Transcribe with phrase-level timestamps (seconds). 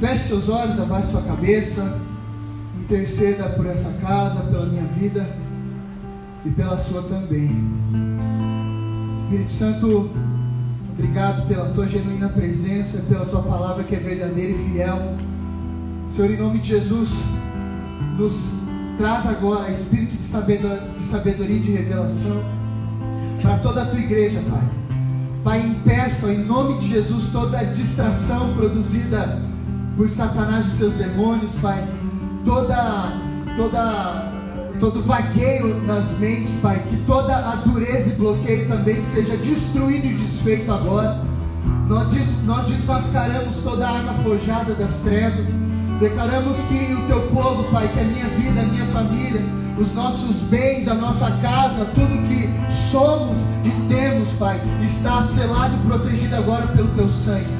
[0.00, 2.00] Feche seus olhos, abaixe sua cabeça.
[2.80, 5.28] Interceda por essa casa, pela minha vida
[6.42, 7.70] e pela sua também.
[9.14, 10.10] Espírito Santo,
[10.94, 15.16] obrigado pela tua genuína presença, pela tua palavra que é verdadeira e fiel.
[16.08, 17.10] Senhor, em nome de Jesus,
[18.16, 18.60] nos
[18.96, 22.42] traz agora espírito de sabedoria, e de revelação
[23.42, 24.68] para toda a tua igreja, Pai.
[25.44, 29.49] Pai, impeça em nome de Jesus toda distração produzida
[30.00, 31.86] por Satanás e seus demônios, Pai.
[32.42, 33.12] Toda,
[33.54, 34.32] toda,
[34.80, 36.82] todo vagueio nas mentes, Pai.
[36.88, 41.20] Que toda a dureza e bloqueio também seja destruído e desfeito agora.
[41.86, 45.48] Nós, des, nós desmascaramos toda a arma forjada das trevas.
[46.00, 49.44] Declaramos que o teu povo, Pai, que a minha vida, a minha família,
[49.78, 55.86] os nossos bens, a nossa casa, tudo que somos e temos, Pai, está selado e
[55.86, 57.59] protegido agora pelo teu sangue.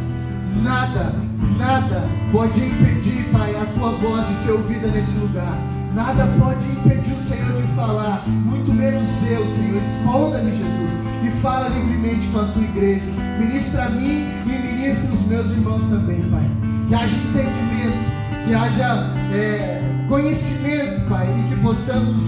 [0.63, 1.13] Nada,
[1.57, 5.57] nada pode impedir, Pai, a tua voz de ser ouvida nesse lugar.
[5.95, 9.81] Nada pode impedir o Senhor de falar, muito menos eu, Senhor.
[9.81, 10.93] Esconda-me, Jesus,
[11.25, 13.05] e fala livremente com a tua igreja.
[13.39, 16.49] Ministra a mim e ministra os meus irmãos também, Pai.
[16.89, 22.23] Que haja entendimento, que haja é, conhecimento, Pai, e que possamos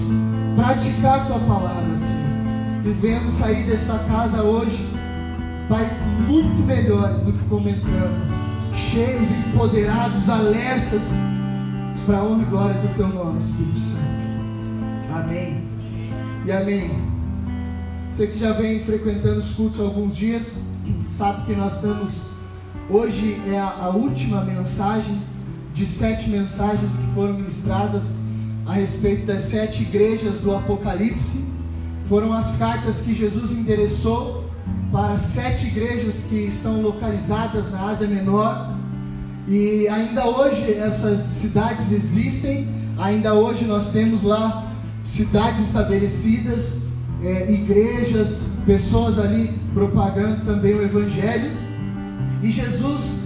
[0.57, 2.83] praticar a tua palavra, Senhor.
[2.83, 4.92] Que venhamos sair dessa casa hoje,
[5.73, 5.91] Pai,
[6.29, 8.31] muito melhores do que como entramos,
[8.77, 11.01] cheios, empoderados, alertas
[12.05, 14.05] para a honra e glória do teu nome, Espírito Santo.
[15.15, 15.67] Amém.
[16.45, 16.91] E amém.
[18.13, 20.59] Você que já vem frequentando os cultos há alguns dias,
[21.09, 22.27] sabe que nós estamos.
[22.91, 25.23] Hoje é a, a última mensagem
[25.73, 28.17] de sete mensagens que foram ministradas
[28.67, 31.51] a respeito das sete igrejas do Apocalipse.
[32.11, 34.42] Foram as cartas que Jesus endereçou
[34.93, 38.75] para sete igrejas que estão localizadas na Ásia Menor.
[39.49, 44.71] E ainda hoje essas cidades existem, ainda hoje nós temos lá
[45.03, 46.83] cidades estabelecidas,
[47.25, 51.57] é, igrejas, pessoas ali propagando também o Evangelho.
[52.43, 53.23] E Jesus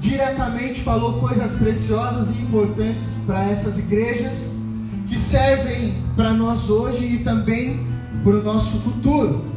[0.00, 4.56] diretamente falou coisas preciosas e importantes para essas igrejas
[5.06, 7.86] que servem para nós hoje e também
[8.24, 9.53] para o nosso futuro.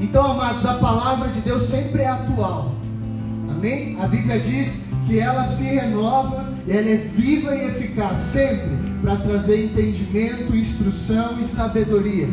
[0.00, 2.72] Então, amados, a palavra de Deus sempre é atual.
[3.48, 3.98] Amém?
[4.00, 9.64] A Bíblia diz que ela se renova, ela é viva e eficaz sempre para trazer
[9.64, 12.28] entendimento, instrução e sabedoria.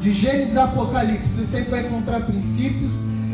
[0.00, 2.92] De Gênesis a Apocalipse, você sempre vai encontrar princípios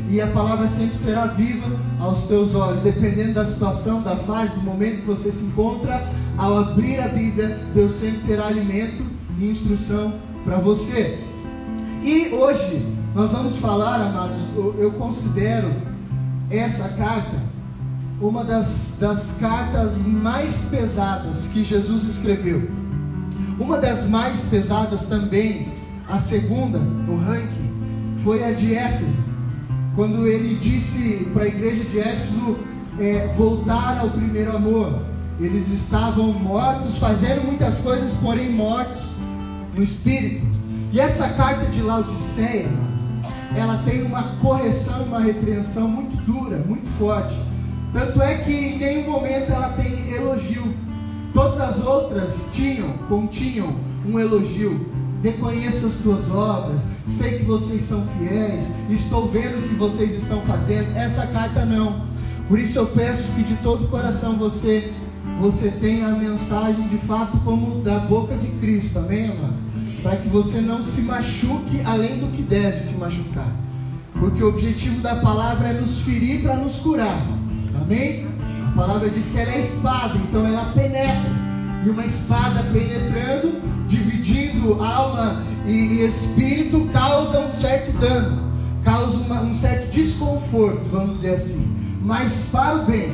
[0.09, 4.61] e a palavra sempre será viva aos teus olhos, dependendo da situação, da fase, do
[4.61, 6.03] momento que você se encontra.
[6.37, 9.05] Ao abrir a Bíblia, Deus sempre terá alimento
[9.39, 11.19] e instrução para você.
[12.03, 14.39] E hoje nós vamos falar, amados,
[14.79, 15.71] eu considero
[16.51, 17.53] essa carta
[18.21, 22.71] uma das, das cartas mais pesadas que Jesus escreveu.
[23.59, 25.75] Uma das mais pesadas também,
[26.09, 27.73] a segunda no ranking,
[28.23, 29.23] foi a de Éfeso
[29.95, 32.57] quando ele disse para a igreja de Éfeso
[32.99, 35.03] é, voltar ao primeiro amor.
[35.41, 39.03] Eles estavam mortos, fazendo muitas coisas, porém mortos
[39.75, 40.47] no espírito.
[40.93, 42.69] E essa carta de Laodiceia,
[43.57, 47.35] ela tem uma correção, uma repreensão muito dura, muito forte.
[47.93, 50.75] Tanto é que em nenhum momento ela tem elogio.
[51.35, 53.75] Todas as outras tinham, continham
[54.07, 54.93] um elogio
[55.23, 60.41] reconheço as tuas obras, sei que vocês são fiéis, estou vendo o que vocês estão
[60.43, 60.97] fazendo.
[60.97, 62.03] Essa carta não.
[62.49, 64.93] Por isso eu peço que de todo o coração você
[65.41, 69.62] você tenha a mensagem de fato como da boca de Cristo, amém, amado?
[70.03, 73.51] Para que você não se machuque além do que deve se machucar.
[74.19, 77.23] Porque o objetivo da palavra é nos ferir para nos curar.
[77.81, 78.27] Amém?
[78.69, 81.31] A palavra diz que ela é espada, então ela penetra.
[81.85, 88.53] E uma espada penetrando dividindo alma e espírito, causa um certo dano,
[88.83, 93.13] causa uma, um certo desconforto, vamos dizer assim, mas para o bem,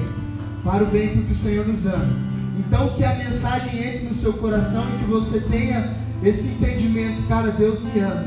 [0.65, 2.29] para o bem porque o Senhor nos ama.
[2.57, 7.51] Então que a mensagem entre no seu coração e que você tenha esse entendimento, cara,
[7.53, 8.27] Deus me ama,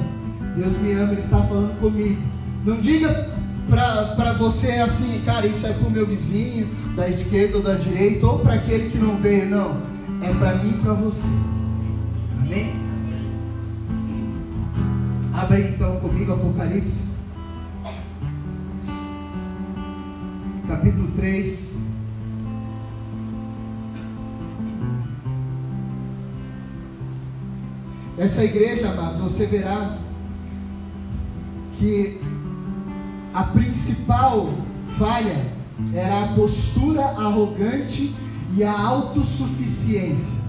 [0.56, 2.22] Deus me ama, Ele está falando comigo.
[2.66, 3.30] Não diga
[3.68, 8.26] para você assim, cara, isso é para o meu vizinho, da esquerda ou da direita,
[8.28, 9.82] ou para aquele que não veio, não.
[10.22, 11.28] É para mim e para você.
[12.40, 12.76] Amém?
[15.34, 17.12] Abre então comigo Apocalipse,
[20.68, 21.71] capítulo 3.
[28.22, 29.98] Essa igreja, amados, você verá
[31.80, 32.22] que
[33.34, 34.54] a principal
[35.00, 35.44] falha
[35.92, 38.14] era a postura arrogante
[38.56, 40.40] e a autossuficiência.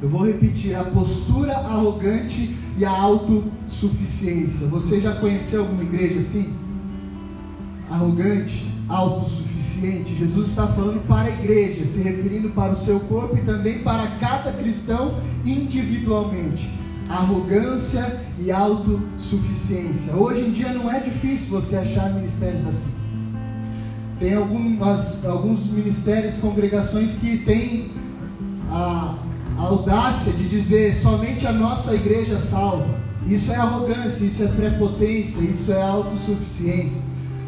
[0.00, 4.66] Eu vou repetir: a postura arrogante e a autossuficiência.
[4.68, 6.50] Você já conheceu alguma igreja assim?
[7.90, 10.16] Arrogante, autossuficiente.
[10.16, 14.06] Jesus está falando para a igreja, se referindo para o seu corpo e também para
[14.18, 16.68] cada cristão individualmente.
[17.08, 20.14] Arrogância e autossuficiência.
[20.14, 22.94] Hoje em dia não é difícil você achar ministérios assim.
[24.18, 27.90] Tem algumas, alguns ministérios, congregações que têm
[28.70, 29.16] a,
[29.58, 32.88] a audácia de dizer somente a nossa igreja salva.
[33.26, 37.03] Isso é arrogância, isso é prepotência, isso é autossuficiência.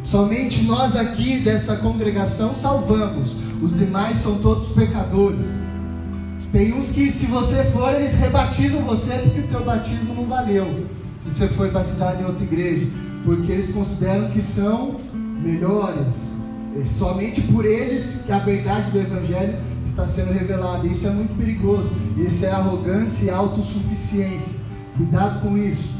[0.06, 5.44] Somente nós aqui dessa congregação salvamos, os demais são todos pecadores.
[6.52, 10.86] Tem uns que, se você for, eles rebatizam você porque o teu batismo não valeu.
[11.20, 12.86] Se você foi batizado em outra igreja,
[13.24, 15.00] porque eles consideram que são
[15.42, 16.14] melhores.
[16.80, 20.86] É somente por eles que a verdade do Evangelho está sendo revelada.
[20.86, 21.90] Isso é muito perigoso.
[22.16, 24.60] Isso é arrogância e autossuficiência.
[24.96, 25.96] Cuidado com isso.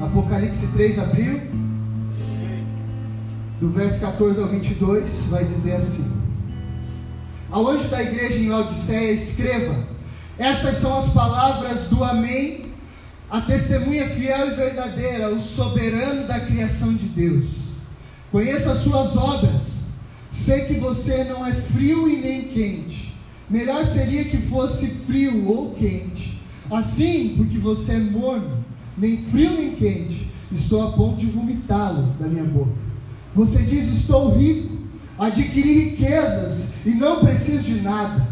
[0.00, 1.69] Apocalipse 3 abriu.
[3.60, 6.10] Do verso 14 ao 22, vai dizer assim:
[7.50, 9.86] Ao anjo da igreja em Laodiceia, escreva:
[10.38, 12.72] Essas são as palavras do Amém,
[13.30, 17.46] a testemunha fiel e verdadeira, o soberano da criação de Deus.
[18.32, 19.80] Conheça as suas obras.
[20.32, 23.14] Sei que você não é frio e nem quente.
[23.50, 26.40] Melhor seria que fosse frio ou quente.
[26.70, 28.64] Assim, porque você é morno,
[28.96, 32.89] nem frio nem quente, estou a ponto de vomitá-lo da minha boca.
[33.34, 34.76] Você diz: Estou rico,
[35.18, 38.28] adquiri riquezas e não preciso de nada.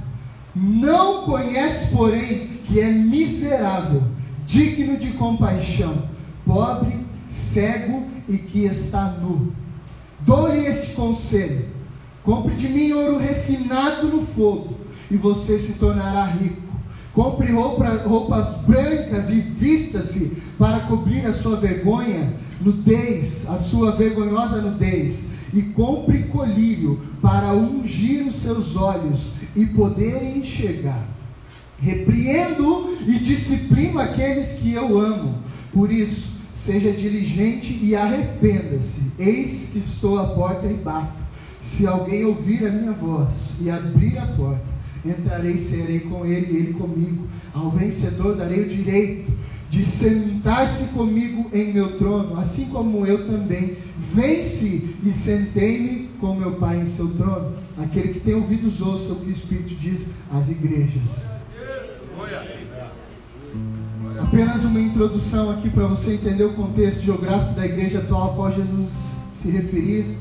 [0.55, 4.03] Não conhece, porém, que é miserável,
[4.47, 6.03] digno de compaixão,
[6.45, 9.53] pobre, cego e que está nu.
[10.21, 11.67] Dou-lhe este conselho:
[12.25, 14.77] compre de mim ouro refinado no fogo,
[15.11, 16.69] e você se tornará rico.
[17.15, 24.61] Compre roupa, roupas brancas e vista-se para cobrir a sua vergonha, nudez, a sua vergonhosa
[24.61, 25.29] nudez.
[25.53, 31.09] E compre colírio para ungir os seus olhos e poderem enxergar.
[31.81, 35.39] Repreendo e disciplino aqueles que eu amo.
[35.73, 39.13] Por isso, Seja diligente e arrependa-se.
[39.17, 41.23] Eis que estou à porta e bato.
[41.63, 44.67] Se alguém ouvir a minha voz e abrir a porta,
[45.05, 47.29] entrarei e serei com ele e ele comigo.
[47.55, 49.31] Ao vencedor darei o direito
[49.71, 53.77] de sentar-se comigo em meu trono, assim como eu também
[54.15, 57.55] venci e sentei-me com meu Pai em seu trono.
[57.77, 61.27] Aquele que tem ouvidos ouça o que o Espírito diz às igrejas.
[64.21, 68.53] Apenas uma introdução aqui para você entender o contexto geográfico da igreja atual a qual
[68.53, 70.19] Jesus se referir.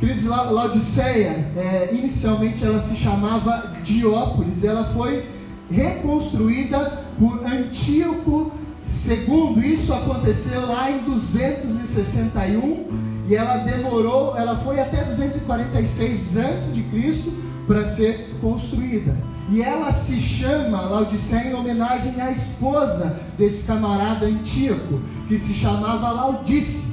[0.00, 5.24] Queridos, Laodiceia, é, inicialmente ela se chamava Diópolis, ela foi
[5.72, 8.52] reconstruída por Antíoco
[8.86, 9.72] II.
[9.72, 12.86] Isso aconteceu lá em 261
[13.26, 17.32] e ela demorou, ela foi até 246 antes de Cristo
[17.66, 19.16] para ser construída.
[19.48, 26.10] E ela se chama Laodiceia em homenagem à esposa desse camarada Antíoco, que se chamava
[26.10, 26.92] Laudice.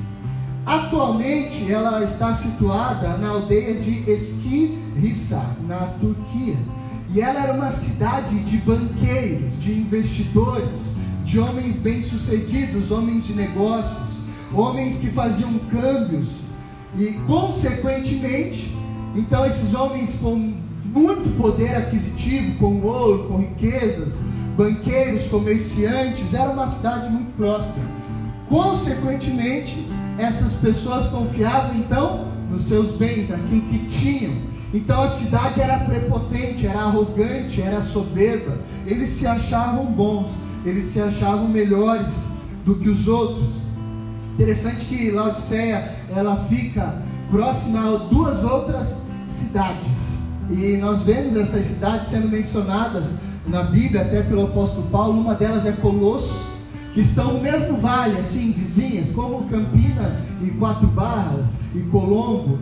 [0.66, 6.58] Atualmente ela está situada na aldeia de Esquirissa, na Turquia.
[7.14, 10.94] E ela era uma cidade de banqueiros, de investidores,
[11.26, 14.20] de homens bem-sucedidos, homens de negócios,
[14.54, 16.42] homens que faziam câmbios.
[16.98, 18.76] E, consequentemente,
[19.16, 24.16] então esses homens com muito poder aquisitivo, com ouro, com riquezas,
[24.56, 27.88] banqueiros, comerciantes, era uma cidade muito próspera.
[28.48, 29.88] Consequentemente,
[30.18, 34.49] essas pessoas confiavam então nos seus bens, naquilo que tinham.
[34.74, 38.58] Então a cidade era prepotente, era arrogante, era soberba.
[38.86, 40.32] Eles se achavam bons,
[40.64, 42.12] eles se achavam melhores
[42.66, 43.50] do que os outros.
[44.34, 50.20] Interessante que Laodiceia ela fica próxima a duas outras cidades.
[50.50, 53.14] E nós vemos essas cidades sendo mencionadas
[53.48, 55.20] na Bíblia, até pelo apóstolo Paulo.
[55.20, 56.48] Uma delas é Colossos,
[56.94, 62.60] que estão no mesmo vale, assim, vizinhas, como Campina e Quatro Barras e Colombo,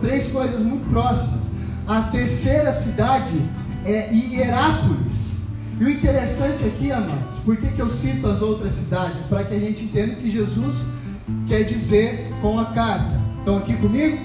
[0.00, 1.44] três coisas muito próximas.
[1.86, 3.40] A terceira cidade
[3.84, 5.46] é Hierápolis.
[5.80, 9.22] E o interessante aqui, amados, por que, que eu cito as outras cidades?
[9.22, 10.94] Para que a gente entenda o que Jesus
[11.46, 13.20] quer dizer com a carta.
[13.38, 14.18] Estão aqui comigo?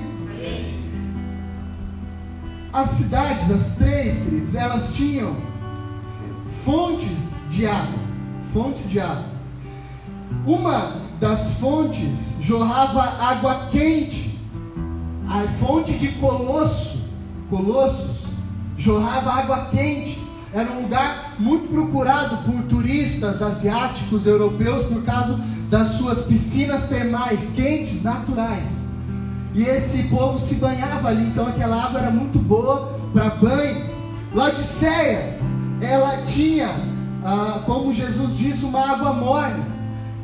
[2.71, 5.35] As cidades, as três, queridos, elas tinham
[6.63, 7.99] fontes de água.
[8.53, 9.36] Fontes de água.
[10.45, 14.39] Uma das fontes jorrava água quente.
[15.27, 17.01] a fonte de Colosso,
[17.49, 18.27] Colossos,
[18.77, 20.17] jorrava água quente.
[20.53, 25.37] Era um lugar muito procurado por turistas asiáticos, europeus, por causa
[25.69, 28.69] das suas piscinas termais quentes, naturais.
[29.53, 33.85] E esse povo se banhava ali, então aquela água era muito boa para banho.
[34.33, 35.39] Laodiceia,
[35.81, 36.69] ela tinha,
[37.25, 39.76] ah, como Jesus diz, uma água morna.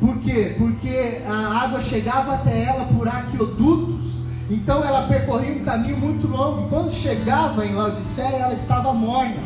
[0.03, 0.53] Por quê?
[0.57, 4.03] Porque a água chegava até ela por aqueodutos.
[4.49, 6.65] Então ela percorria um caminho muito longo.
[6.65, 9.41] E quando chegava em Laodiceia, ela estava morna.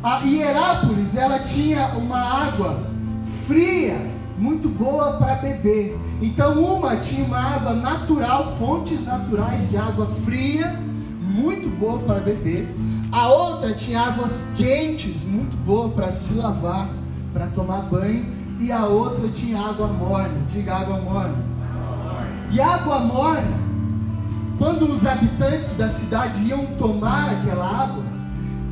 [0.00, 2.86] A Hierápolis, ela tinha uma água
[3.48, 3.96] fria,
[4.38, 5.98] muito boa para beber.
[6.22, 10.72] Então uma tinha uma água natural, fontes naturais de água fria,
[11.20, 12.72] muito boa para beber.
[13.10, 16.88] A outra tinha águas quentes, muito boa para se lavar,
[17.32, 18.37] para tomar banho.
[18.60, 21.36] E a outra tinha água morna, diga água morna.
[22.50, 23.56] E água morna,
[24.58, 28.02] quando os habitantes da cidade iam tomar aquela água,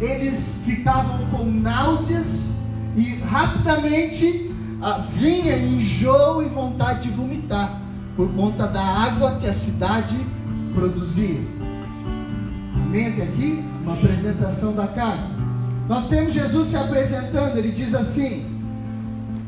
[0.01, 2.55] eles ficavam com náuseas
[2.97, 4.51] e rapidamente
[4.83, 7.81] ah, vinha enjoo e vontade de vomitar
[8.17, 10.17] por conta da água que a cidade
[10.75, 11.41] produzia.
[12.75, 13.23] Amém?
[13.23, 15.37] Aqui, uma apresentação da carta.
[15.89, 18.56] Nós temos Jesus se apresentando, ele diz assim: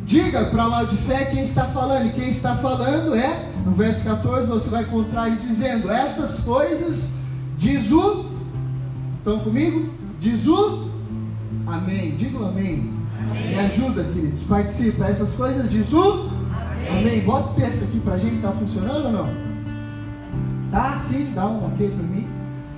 [0.08, 4.70] Diga para Laodiceia quem está falando, e quem está falando é, no verso 14, você
[4.70, 7.16] vai encontrar ele dizendo: Essas coisas
[7.58, 8.24] diz o,
[9.18, 9.92] estão comigo?
[10.18, 10.88] Diz o,
[11.66, 12.12] Amém.
[12.16, 12.90] Diga o amém.
[13.20, 13.48] amém.
[13.48, 15.04] Me ajuda, queridos, participa.
[15.04, 16.30] Essas coisas diz o,
[16.80, 17.00] Amém.
[17.00, 17.20] amém.
[17.20, 19.28] Bota o texto aqui para a gente, está funcionando ou não?
[20.70, 22.26] Tá, sim, dá um ok para mim.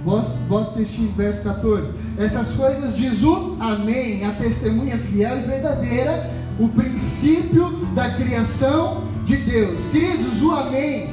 [0.02, 1.86] Bota o textinho, verso 14.
[2.18, 9.34] Essas coisas diz o Amém, a testemunha fiel e verdadeira, o princípio da criação de
[9.36, 9.88] Deus.
[9.90, 11.08] Queridos, o Amém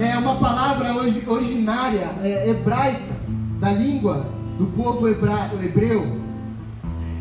[0.00, 0.94] é uma palavra
[1.26, 3.14] originária, é, hebraica,
[3.60, 4.26] da língua
[4.58, 6.18] do povo hebreu.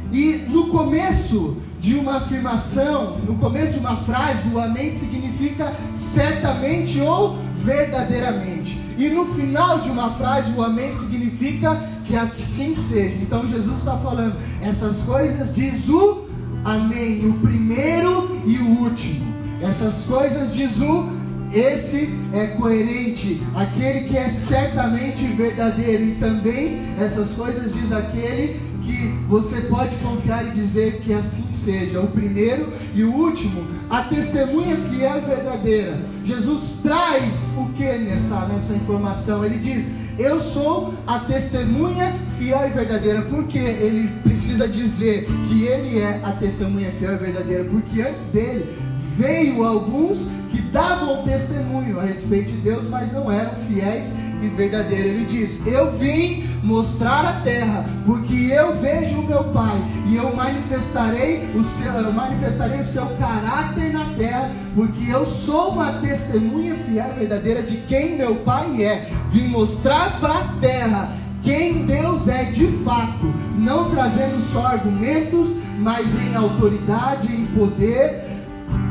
[0.10, 7.02] E no começo de uma afirmação, no começo de uma frase, o Amém significa certamente
[7.02, 8.80] ou verdadeiramente.
[8.98, 13.16] E no final de uma frase, o amém significa que assim seja.
[13.22, 16.25] Então Jesus está falando, essas coisas diz o
[16.66, 19.34] amém, o primeiro e o último.
[19.62, 21.16] Essas coisas diz o
[21.54, 29.08] esse é coerente, aquele que é certamente verdadeiro, e também essas coisas diz aquele que
[29.30, 32.02] você pode confiar e dizer que assim seja.
[32.02, 35.98] O primeiro e o último, a testemunha fiel e verdadeira.
[36.26, 39.46] Jesus traz o que nessa, nessa informação?
[39.46, 43.22] Ele diz: Eu sou a testemunha fiel e verdadeira.
[43.24, 47.64] Porque ele precisa dizer que ele é a testemunha fiel e verdadeira?
[47.66, 48.74] Porque antes dele
[49.18, 55.06] veio alguns que davam testemunho a respeito de Deus, mas não eram fiéis e verdadeiros.
[55.06, 59.78] Ele diz: Eu vim mostrar a terra, porque eu vejo o meu Pai
[60.08, 65.72] e eu manifestarei o seu, eu manifestarei o seu caráter na terra, porque eu sou
[65.72, 69.10] uma testemunha fiel e verdadeira de quem meu Pai é.
[69.32, 71.12] Vim mostrar para a terra
[71.42, 78.26] quem Deus é de fato, não trazendo só argumentos, mas em autoridade, em poder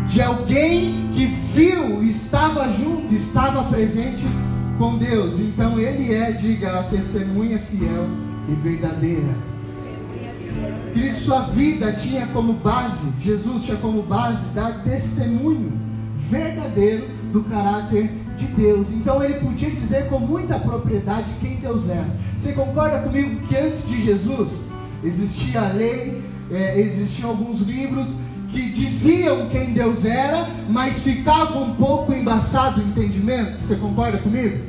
[0.06, 4.24] de alguém que viu, estava junto, estava presente
[4.78, 5.40] com Deus.
[5.40, 8.06] Então ele é, diga, a testemunha fiel
[8.48, 9.54] e verdadeira.
[10.92, 15.72] Querido, sua vida tinha como base, Jesus tinha como base dar testemunho
[16.30, 18.92] verdadeiro do caráter de Deus.
[18.92, 22.06] Então ele podia dizer com muita propriedade quem Deus era.
[22.38, 24.68] Você concorda comigo que antes de Jesus
[25.02, 28.14] existia a lei, é, existiam alguns livros
[28.54, 33.58] que diziam quem Deus era, mas ficava um pouco embaçado o entendimento.
[33.66, 34.64] Você concorda comigo?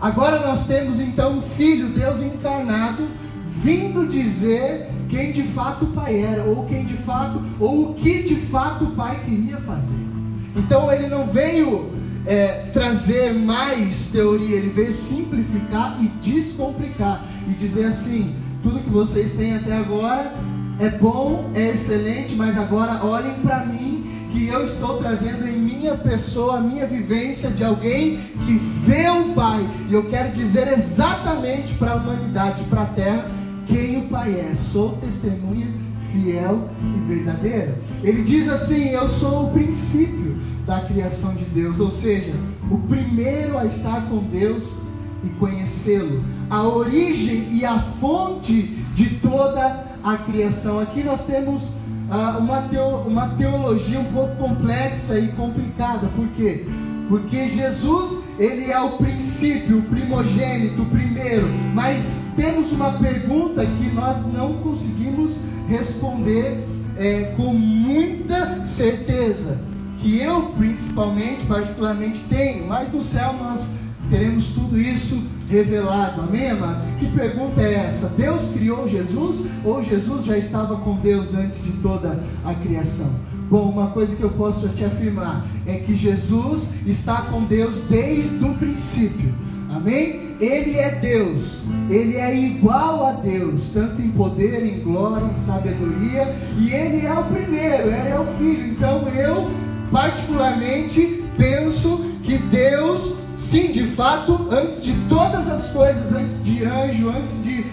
[0.00, 3.08] Agora nós temos então um filho, Deus encarnado,
[3.56, 8.22] vindo dizer quem de fato o pai era, ou quem de fato, ou o que
[8.22, 10.06] de fato o pai queria fazer.
[10.54, 11.90] Então ele não veio
[12.24, 19.32] é, trazer mais teoria, ele veio simplificar e descomplicar e dizer assim: tudo que vocês
[19.32, 20.32] têm até agora
[20.78, 25.94] é bom, é excelente, mas agora olhem para mim, que eu estou trazendo em minha
[25.94, 28.54] pessoa a minha vivência de alguém que
[28.84, 29.66] vê o Pai.
[29.88, 33.30] E eu quero dizer exatamente para a humanidade, para a terra,
[33.66, 34.54] quem o Pai é.
[34.54, 35.66] Sou testemunha
[36.12, 37.78] fiel e verdadeira.
[38.02, 42.34] Ele diz assim: Eu sou o princípio da criação de Deus, ou seja,
[42.70, 44.80] o primeiro a estar com Deus
[45.22, 48.62] e conhecê-lo, a origem e a fonte
[48.94, 50.78] de toda a criação.
[50.78, 51.72] Aqui nós temos
[52.10, 56.66] ah, uma, teo, uma teologia um pouco complexa e complicada, porque
[57.08, 61.46] Porque Jesus, ele é o princípio, o primogênito, o primeiro.
[61.72, 69.60] Mas temos uma pergunta que nós não conseguimos responder é, com muita certeza.
[69.98, 72.66] Que eu, principalmente, particularmente, tenho.
[72.66, 73.68] Mas no céu nós
[74.10, 76.22] teremos tudo isso revelado.
[76.22, 76.90] Amém, amados?
[76.98, 78.08] Que pergunta é essa?
[78.10, 83.10] Deus criou Jesus ou Jesus já estava com Deus antes de toda a criação?
[83.48, 88.44] Bom, uma coisa que eu posso te afirmar é que Jesus está com Deus desde
[88.44, 89.32] o princípio.
[89.70, 90.34] Amém?
[90.40, 96.34] Ele é Deus, ele é igual a Deus, tanto em poder, em glória, em sabedoria,
[96.58, 98.66] e ele é o primeiro, ele é o filho.
[98.66, 99.50] Então eu,
[99.90, 107.10] particularmente, penso que Deus, sim, de fato, antes de todas as coisas, antes de anjo,
[107.10, 107.64] antes de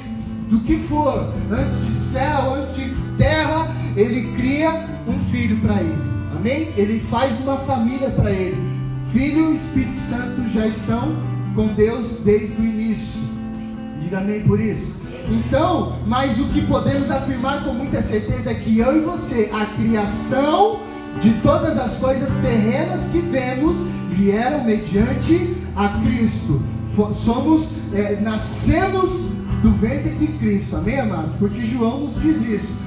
[0.49, 4.69] do que for, antes de céu, antes de terra, ele cria
[5.07, 5.97] um filho para ele.
[6.35, 6.73] Amém?
[6.77, 8.61] Ele faz uma família para ele.
[9.11, 11.15] Filho e Espírito Santo já estão
[11.55, 13.21] com Deus desde o início.
[14.01, 15.01] Diga amém por isso.
[15.29, 19.65] Então, mas o que podemos afirmar com muita certeza é que eu e você, a
[19.67, 20.81] criação
[21.21, 23.77] de todas as coisas terrenas que vemos,
[24.09, 26.61] vieram mediante a Cristo.
[27.13, 29.29] Somos, é, nascemos
[29.61, 31.33] do ventre de Cristo, amém, amados?
[31.33, 32.83] Porque João nos diz isso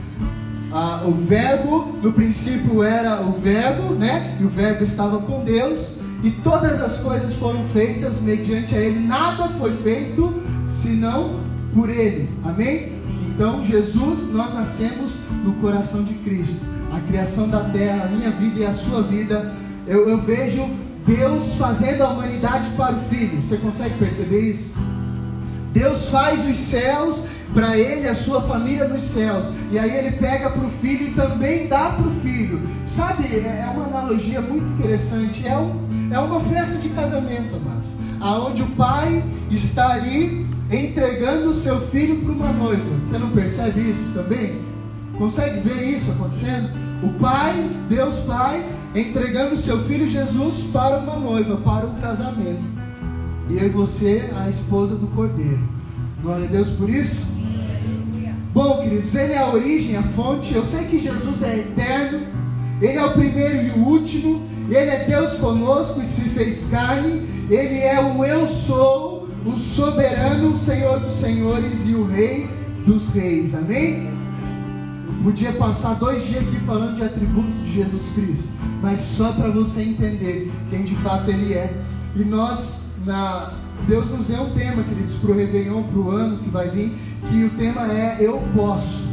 [0.73, 4.37] ah, o verbo, no princípio era o verbo, né?
[4.40, 5.92] E o verbo estava com Deus,
[6.23, 11.40] e todas as coisas foram feitas mediante a Ele, nada foi feito senão
[11.73, 12.92] por Ele, amém?
[13.36, 18.60] Então, Jesus, nós nascemos no coração de Cristo, a criação da terra, a minha vida
[18.60, 19.52] e a sua vida,
[19.86, 20.66] eu, eu vejo
[21.06, 24.74] Deus fazendo a humanidade para o Filho, você consegue perceber isso?
[25.70, 29.44] Deus faz os céus para ele, a sua família nos céus.
[29.70, 32.62] E aí ele pega para o filho e também dá para o filho.
[32.86, 35.46] Sabe, é, é uma analogia muito interessante.
[35.46, 37.90] É, um, é uma festa de casamento, amados.
[38.18, 42.96] Aonde o pai está ali entregando o seu filho para uma noiva.
[43.02, 44.62] Você não percebe isso também?
[45.16, 46.71] Consegue ver isso acontecendo?
[47.02, 48.64] O pai, Deus Pai,
[48.95, 52.64] entregando o seu filho Jesus para uma noiva, para um casamento.
[53.49, 55.60] E eu e você, a esposa do cordeiro.
[56.23, 57.25] Glória a Deus por isso.
[58.52, 60.54] Bom, queridos, Ele é a origem, a fonte.
[60.54, 62.26] Eu sei que Jesus é eterno,
[62.80, 67.28] Ele é o primeiro e o último, Ele é Deus conosco e se fez carne,
[67.50, 72.49] Ele é o Eu sou, o soberano, Senhor dos senhores e o Rei
[72.85, 73.54] dos reis.
[73.54, 74.11] Amém?
[75.23, 78.49] Podia passar dois dias aqui falando de atributos de Jesus Cristo,
[78.80, 81.75] mas só para você entender quem de fato Ele é.
[82.15, 83.52] E nós, na
[83.87, 86.97] Deus nos deu um tema, queridos, para o Réveillon, para o ano que vai vir
[87.28, 89.06] que o tema é Eu posso.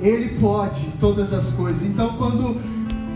[0.00, 1.84] Ele pode todas as coisas.
[1.84, 2.60] Então, quando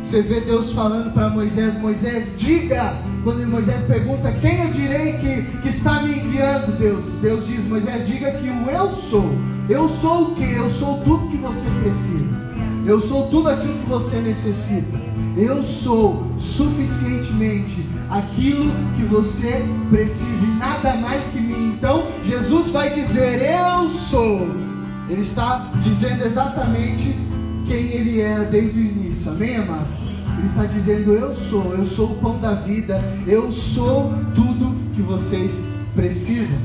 [0.03, 5.42] você vê Deus falando para Moisés, Moisés, diga, quando Moisés pergunta, quem eu direi que,
[5.61, 7.04] que está me enviando, Deus?
[7.20, 9.30] Deus diz, Moisés, diga que o eu sou.
[9.68, 10.52] Eu sou o que?
[10.52, 12.50] Eu sou tudo que você precisa.
[12.87, 14.98] Eu sou tudo aquilo que você necessita.
[15.37, 21.74] Eu sou suficientemente aquilo que você precisa e nada mais que mim.
[21.76, 24.48] Então, Jesus vai dizer: Eu sou.
[25.09, 27.16] Ele está dizendo exatamente
[27.66, 29.30] quem ele era desde o início.
[29.30, 30.10] Amém, amados?
[30.40, 35.03] Ele está dizendo: Eu sou, eu sou o pão da vida, eu sou tudo que
[35.03, 35.61] vocês
[35.94, 36.59] precisam.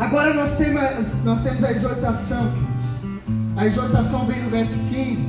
[0.00, 3.36] Agora nós temos, nós temos a exortação, queridos.
[3.56, 5.24] A exortação vem no verso 15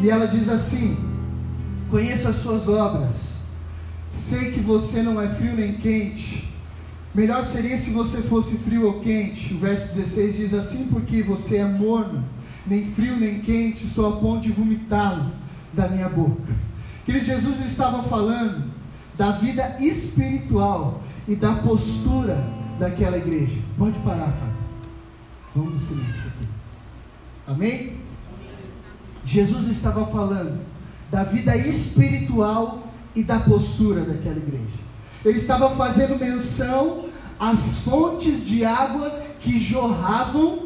[0.00, 0.96] e ela diz assim:
[1.92, 3.34] Conheça as suas obras
[4.10, 6.52] Sei que você não é frio nem quente.
[7.14, 9.54] Melhor seria se você fosse frio ou quente.
[9.54, 12.24] O verso 16 diz assim: Porque você é morno,
[12.66, 15.43] nem frio nem quente, estou a ponto de vomitá-lo
[15.74, 16.52] da minha boca.
[17.04, 18.64] Querido, Jesus estava falando
[19.16, 22.42] da vida espiritual e da postura
[22.78, 23.58] daquela igreja.
[23.78, 24.54] Pode parar, Fábio.
[25.54, 26.48] Vamos no silêncio aqui.
[27.46, 28.00] Amém?
[29.24, 30.60] Jesus estava falando
[31.10, 34.84] da vida espiritual e da postura daquela igreja.
[35.24, 37.06] Ele estava fazendo menção
[37.38, 39.10] às fontes de água
[39.40, 40.63] que jorravam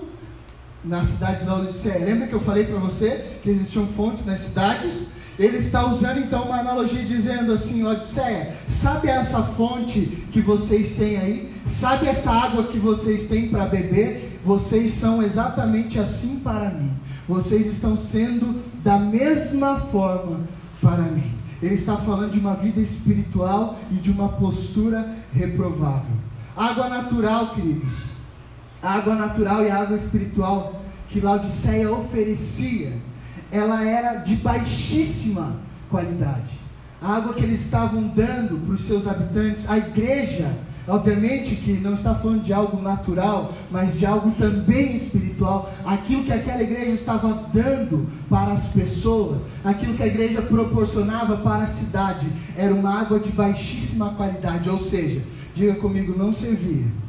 [0.89, 2.05] na cidade de Laodiceia.
[2.05, 5.09] Lembra que eu falei para você que existiam fontes nas cidades?
[5.39, 11.17] Ele está usando então uma analogia dizendo assim, Laodiceia, sabe essa fonte que vocês têm
[11.19, 11.55] aí?
[11.67, 14.41] Sabe essa água que vocês têm para beber?
[14.45, 16.93] Vocês são exatamente assim para mim.
[17.29, 20.41] Vocês estão sendo da mesma forma
[20.81, 21.35] para mim.
[21.63, 26.17] Ele está falando de uma vida espiritual e de uma postura reprovável.
[26.57, 28.18] Água natural, queridos.
[28.83, 32.93] A água natural e a água espiritual que Laodiceia oferecia,
[33.51, 35.57] ela era de baixíssima
[35.91, 36.59] qualidade.
[37.01, 40.53] a água que eles estavam dando para os seus habitantes, a igreja,
[40.87, 46.33] obviamente que não está falando de algo natural, mas de algo também espiritual, aquilo que
[46.33, 52.27] aquela igreja estava dando para as pessoas, aquilo que a igreja proporcionava para a cidade,
[52.57, 55.23] era uma água de baixíssima qualidade, ou seja,
[55.55, 57.08] diga comigo, não servia, não servia.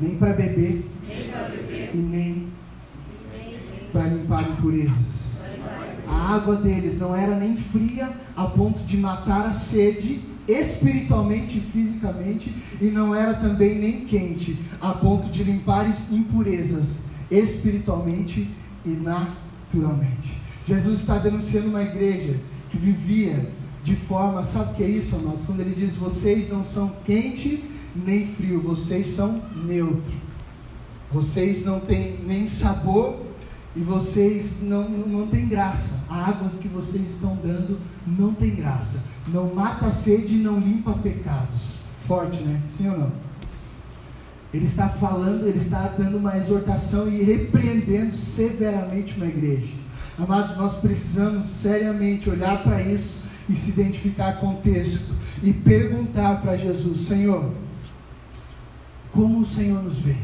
[0.00, 2.48] Nem para beber, nem beber, e nem
[3.92, 5.26] para limpar impurezas
[6.06, 11.60] a água deles não era nem fria a ponto de matar a sede espiritualmente e
[11.60, 18.48] fisicamente, e não era também nem quente a ponto de limpar impurezas espiritualmente
[18.84, 20.40] e naturalmente.
[20.66, 23.50] Jesus está denunciando uma igreja que vivia
[23.82, 25.44] de forma, sabe o que é isso, amados?
[25.44, 27.64] Quando ele diz: vocês não são quente
[28.04, 30.12] nem frio, vocês são neutro.
[31.10, 33.24] Vocês não têm nem sabor
[33.74, 36.00] e vocês não, não tem graça.
[36.08, 39.02] A água que vocês estão dando não tem graça.
[39.28, 41.80] Não mata a sede e não limpa pecados.
[42.06, 42.62] Forte, né?
[42.68, 43.12] Sim ou não?
[44.52, 49.74] Ele está falando, ele está dando uma exortação e repreendendo severamente uma igreja.
[50.18, 56.40] Amados, nós precisamos seriamente olhar para isso e se identificar com o texto e perguntar
[56.40, 57.52] para Jesus: Senhor,
[59.16, 60.14] como o Senhor nos vê?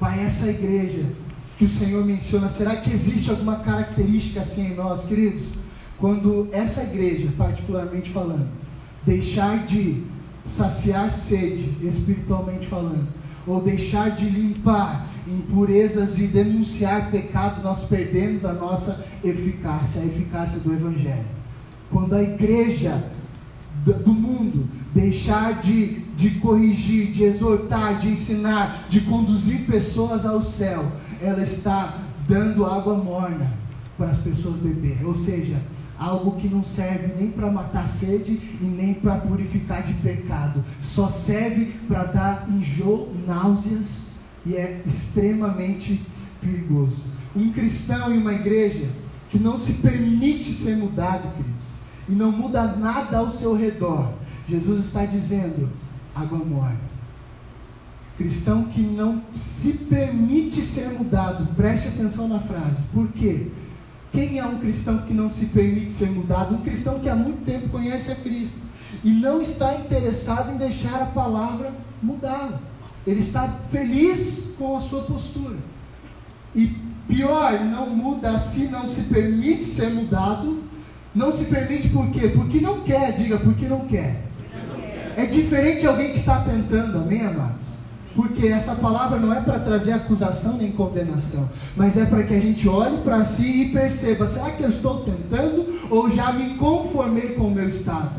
[0.00, 1.04] Pai, essa igreja
[1.58, 5.54] que o Senhor menciona, será que existe alguma característica assim em nós, queridos?
[5.98, 8.48] Quando essa igreja, particularmente falando,
[9.06, 10.02] deixar de
[10.44, 13.06] saciar sede, espiritualmente falando,
[13.46, 20.58] ou deixar de limpar impurezas e denunciar pecado, nós perdemos a nossa eficácia, a eficácia
[20.60, 21.24] do Evangelho.
[21.90, 23.10] Quando a igreja
[23.84, 30.92] do mundo deixar de, de corrigir, de exortar, de ensinar, de conduzir pessoas ao céu,
[31.20, 31.98] ela está
[32.28, 33.52] dando água morna
[33.96, 35.60] para as pessoas beber, ou seja,
[35.98, 41.08] algo que não serve nem para matar sede e nem para purificar de pecado, só
[41.08, 44.08] serve para dar enjoo, náuseas
[44.44, 46.04] e é extremamente
[46.40, 47.04] perigoso.
[47.34, 48.88] Um cristão em uma igreja
[49.30, 51.64] que não se permite ser mudado, queridos,
[52.08, 54.12] e não muda nada ao seu redor,
[54.48, 55.70] Jesus está dizendo:
[56.14, 56.94] água morna
[58.16, 62.84] Cristão que não se permite ser mudado, preste atenção na frase.
[62.92, 63.48] Por quê?
[64.12, 66.54] Quem é um cristão que não se permite ser mudado?
[66.54, 68.60] Um cristão que há muito tempo conhece a Cristo
[69.02, 72.60] e não está interessado em deixar a palavra mudá-lo.
[73.04, 75.56] Ele está feliz com a sua postura.
[76.54, 76.68] E
[77.08, 80.62] pior, não muda assim, não se permite ser mudado.
[81.12, 82.28] Não se permite por quê?
[82.28, 84.24] Porque não quer, diga, porque não quer.
[85.16, 87.64] É diferente de alguém que está tentando, amém, amados?
[88.14, 92.40] Porque essa palavra não é para trazer acusação nem condenação, mas é para que a
[92.40, 97.30] gente olhe para si e perceba: será que eu estou tentando ou já me conformei
[97.30, 98.12] com o meu estado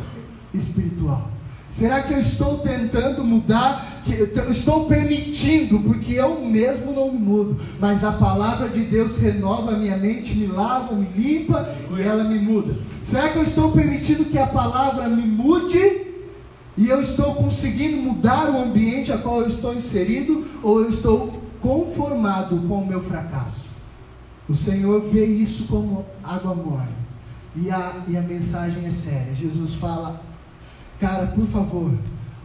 [0.54, 1.30] espiritual?
[1.70, 4.04] Será que eu estou tentando mudar?
[4.50, 9.78] Estou permitindo, porque eu mesmo não me mudo, mas a palavra de Deus renova a
[9.78, 12.76] minha mente, me lava, me limpa e ela me muda.
[13.02, 16.05] Será que eu estou permitindo que a palavra me mude?
[16.78, 21.42] E eu estou conseguindo mudar o ambiente a qual eu estou inserido ou eu estou
[21.62, 23.66] conformado com o meu fracasso?
[24.48, 27.06] O Senhor vê isso como água morna.
[27.56, 29.34] E a, e a mensagem é séria.
[29.34, 30.22] Jesus fala,
[31.00, 31.92] cara, por favor,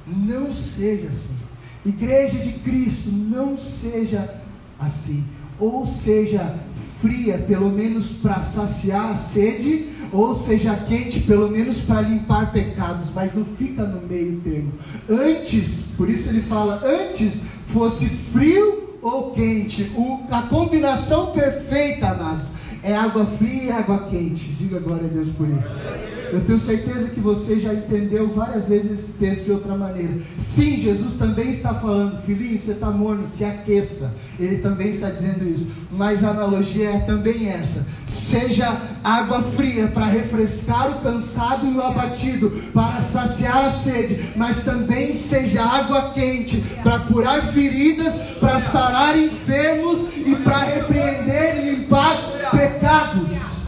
[0.07, 1.37] não seja assim.
[1.85, 4.40] Igreja de Cristo, não seja
[4.79, 5.25] assim.
[5.59, 6.57] Ou seja
[7.01, 13.07] fria, pelo menos para saciar a sede, ou seja quente, pelo menos para limpar pecados,
[13.14, 14.73] mas não fica no meio termo.
[15.09, 17.42] Antes, por isso ele fala, antes
[17.73, 22.49] fosse frio ou quente, o, a combinação perfeita, amados,
[22.83, 24.44] é água fria e água quente.
[24.59, 26.19] Diga glória a Deus por isso.
[26.33, 30.14] Eu tenho certeza que você já entendeu várias vezes esse texto de outra maneira.
[30.38, 34.14] Sim, Jesus também está falando, filhinho, você está morno, se aqueça.
[34.38, 35.73] Ele também está dizendo isso.
[35.90, 41.83] Mas a analogia é também essa: seja água fria para refrescar o cansado e o
[41.83, 49.19] abatido, para saciar a sede, mas também seja água quente para curar feridas, para sarar
[49.19, 52.16] enfermos e para repreender e limpar
[52.53, 53.60] pecados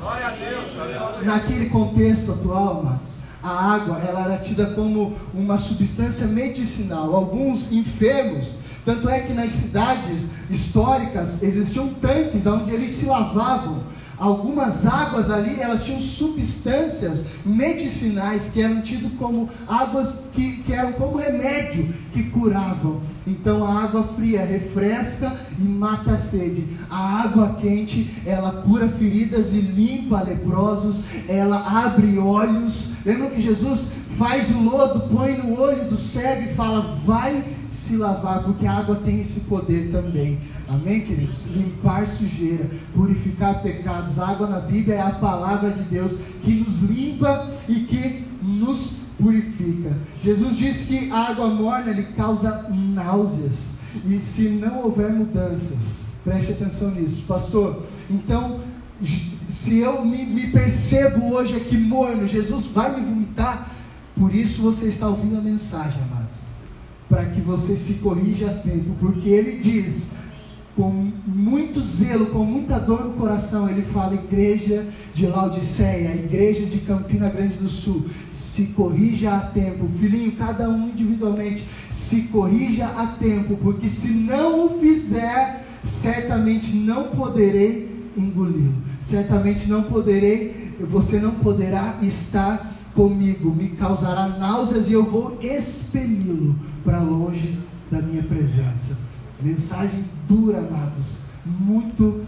[1.24, 7.14] naquele contexto atual, amados, a água ela era tida como uma substância medicinal.
[7.14, 13.84] Alguns enfermos Tanto é que nas cidades históricas existiam tanques onde eles se lavavam
[14.22, 20.92] algumas águas ali, elas tinham substâncias medicinais que eram tidas como águas que, que eram
[20.92, 23.00] como remédio que curavam.
[23.26, 26.68] Então a água fria refresca e mata a sede.
[26.88, 32.90] A água quente, ela cura feridas e limpa leprosos, ela abre olhos.
[33.04, 37.96] Lembra que Jesus faz o lodo, põe no olho do cego e fala: vai se
[37.96, 40.38] lavar, porque a água tem esse poder também.
[40.72, 41.44] Amém, queridos?
[41.54, 44.18] Limpar sujeira, purificar pecados.
[44.18, 49.02] A água na Bíblia é a palavra de Deus que nos limpa e que nos
[49.20, 49.98] purifica.
[50.22, 53.80] Jesus disse que a água morna lhe causa náuseas.
[54.06, 57.82] E se não houver mudanças, preste atenção nisso, pastor.
[58.08, 58.60] Então,
[59.48, 63.70] se eu me, me percebo hoje aqui morno, Jesus vai me vomitar.
[64.16, 66.36] Por isso você está ouvindo a mensagem, amados.
[67.10, 70.21] Para que você se corrija a tempo, porque ele diz:
[70.76, 76.78] com muito zelo, com muita dor no coração, ele fala: Igreja de Laodiceia, Igreja de
[76.78, 83.06] Campina Grande do Sul, se corrija a tempo, filhinho, cada um individualmente, se corrija a
[83.06, 91.32] tempo, porque se não o fizer, certamente não poderei engoli-lo, certamente não poderei, você não
[91.32, 96.54] poderá estar comigo, me causará náuseas e eu vou expeli-lo
[96.84, 97.58] para longe
[97.90, 99.11] da minha presença.
[99.42, 102.22] Mensagem dura, amados, muito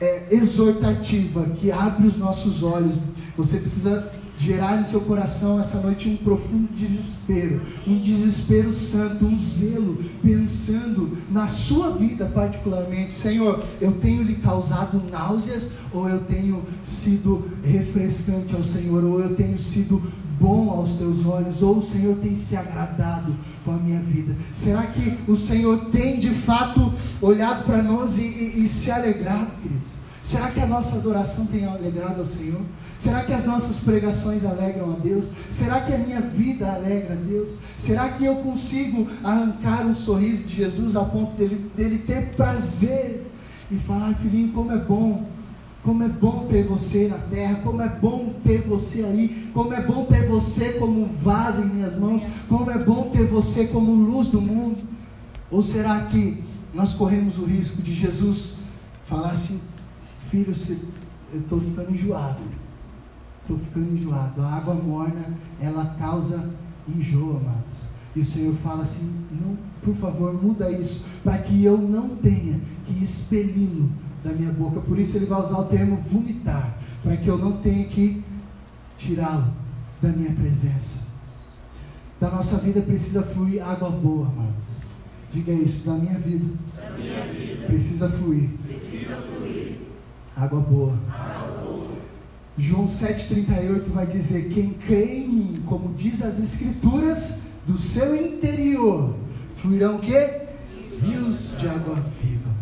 [0.00, 2.96] é, exortativa, que abre os nossos olhos.
[3.36, 9.38] Você precisa gerar em seu coração essa noite um profundo desespero, um desespero santo, um
[9.38, 13.14] zelo, pensando na sua vida particularmente.
[13.14, 19.34] Senhor, eu tenho lhe causado náuseas, ou eu tenho sido refrescante ao Senhor, ou eu
[19.34, 20.02] tenho sido
[20.38, 24.34] bom aos teus olhos, ou o Senhor tem se agradado com a minha vida?
[24.54, 29.50] Será que o Senhor tem de fato olhado para nós e, e, e se alegrado,
[29.62, 30.04] queridos?
[30.24, 32.62] Será que a nossa adoração tem alegrado ao Senhor?
[32.96, 35.26] Será que as nossas pregações alegram a Deus?
[35.50, 37.58] Será que a minha vida alegra a Deus?
[37.78, 43.30] Será que eu consigo arrancar um sorriso de Jesus ao ponto dele, dele ter prazer
[43.70, 45.26] e falar, filhinho, como é bom
[45.84, 49.82] como é bom ter você na terra, como é bom ter você aí, como é
[49.86, 53.92] bom ter você como um vaso em minhas mãos, como é bom ter você como
[53.92, 54.78] luz do mundo.
[55.50, 56.42] Ou será que
[56.72, 58.60] nós corremos o risco de Jesus
[59.04, 59.60] falar assim,
[60.30, 60.54] filho,
[61.32, 62.40] eu estou ficando enjoado,
[63.42, 66.50] estou ficando enjoado, a água morna, ela causa
[66.88, 67.84] enjoo, amados.
[68.16, 72.58] E o Senhor fala assim, não, por favor, muda isso, para que eu não tenha
[72.86, 73.90] que expeli-lo
[74.24, 74.80] da minha boca.
[74.80, 78.24] Por isso ele vai usar o termo vomitar, para que eu não tenha que
[78.96, 79.52] tirá-lo
[80.00, 81.04] da minha presença.
[82.20, 84.82] Da nossa vida precisa fluir água boa, amados.
[85.32, 86.46] Diga isso, da minha vida.
[86.76, 87.66] Da minha vida.
[87.66, 88.50] Precisa fluir.
[88.66, 89.78] Precisa fluir.
[90.36, 90.98] Água boa.
[91.10, 91.88] Água boa.
[92.56, 99.16] João 7,38 vai dizer: Quem crê em mim, como diz as Escrituras, do seu interior
[99.56, 100.42] fluirão o quê?
[101.02, 102.53] Rios de água viva.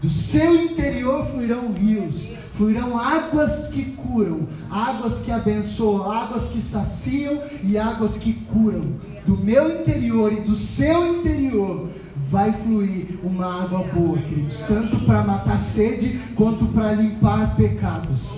[0.00, 7.42] Do seu interior fluirão rios, fluirão águas que curam, águas que abençoam, águas que saciam
[7.64, 8.92] e águas que curam.
[9.26, 11.90] Do meu interior e do seu interior
[12.30, 18.28] vai fluir uma água boa, queridos, tanto para matar sede quanto para limpar pecados,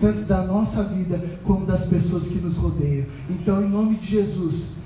[0.00, 3.06] tanto da nossa vida como das pessoas que nos rodeiam.
[3.28, 4.78] Então, em nome de Jesus,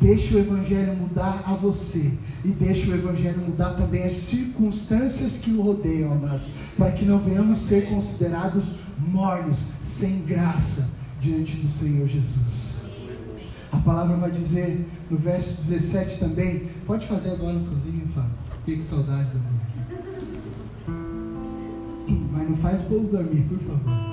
[0.00, 2.10] Deixe o Evangelho mudar a você.
[2.42, 6.48] E deixe o Evangelho mudar também as circunstâncias que o rodeiam, amados.
[6.78, 10.88] Para que não venhamos ser considerados mornos, sem graça,
[11.20, 12.80] diante do Senhor Jesus.
[13.70, 16.70] A palavra vai dizer no verso 17 também.
[16.86, 18.30] Pode fazer agora sozinho, Fábio.
[18.60, 19.70] Fiquei com saudade da música.
[22.32, 24.10] Mas não faz o povo dormir, por favor.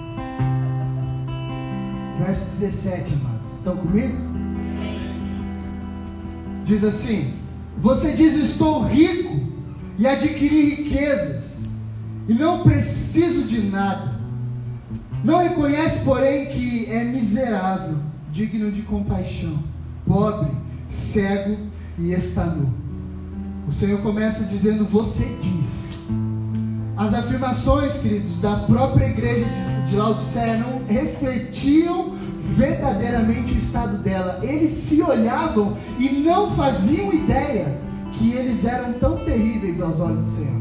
[2.19, 3.53] Verso 17, amados.
[3.53, 4.46] Estão comigo?
[6.67, 7.33] Diz assim:
[7.77, 9.39] Você diz, estou rico
[9.97, 11.55] e adquiri riquezas,
[12.27, 14.17] e não preciso de nada.
[15.23, 17.97] Não reconhece, porém, que é miserável,
[18.31, 19.63] digno de compaixão,
[20.05, 20.51] pobre,
[20.89, 21.57] cego
[21.97, 22.71] e está nu.
[23.67, 25.87] O Senhor começa dizendo: Você diz.
[26.95, 29.45] As afirmações, queridos, da própria igreja
[29.87, 32.16] de Laodiceia não refletiam
[32.57, 34.39] verdadeiramente o estado dela.
[34.41, 37.77] Eles se olhavam e não faziam ideia
[38.13, 40.57] que eles eram tão terríveis aos olhos do Senhor.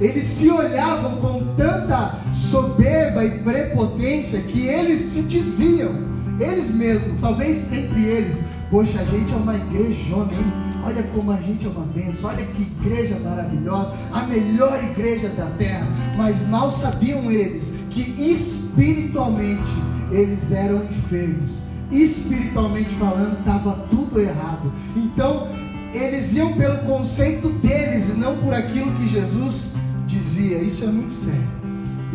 [0.00, 5.92] Eles se olhavam com tanta soberba e prepotência que eles se diziam,
[6.38, 8.38] eles mesmos, talvez entre eles,
[8.70, 10.70] poxa, a gente é uma igrejona, hein?
[10.82, 15.46] Olha como a gente é uma bênção, olha que igreja maravilhosa, a melhor igreja da
[15.58, 15.86] terra.
[16.16, 19.68] Mas mal sabiam eles que espiritualmente
[20.10, 21.62] eles eram enfermos.
[21.90, 24.72] Espiritualmente falando, estava tudo errado.
[24.96, 25.48] Então,
[25.92, 30.58] eles iam pelo conceito deles e não por aquilo que Jesus dizia.
[30.58, 31.48] Isso é muito sério.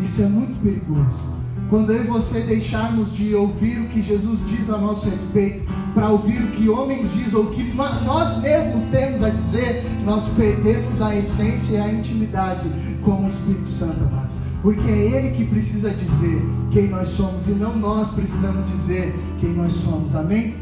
[0.02, 1.36] Isso é muito perigoso.
[1.68, 6.10] Quando eu e você deixarmos de ouvir o que Jesus diz a nosso respeito, para
[6.10, 11.02] ouvir o que homens dizem ou o que nós mesmos temos a dizer, nós perdemos
[11.02, 12.70] a essência e a intimidade
[13.02, 14.45] com o Espírito Santo, amados.
[14.62, 19.54] Porque é Ele que precisa dizer quem nós somos e não nós precisamos dizer quem
[19.54, 20.54] nós somos, amém?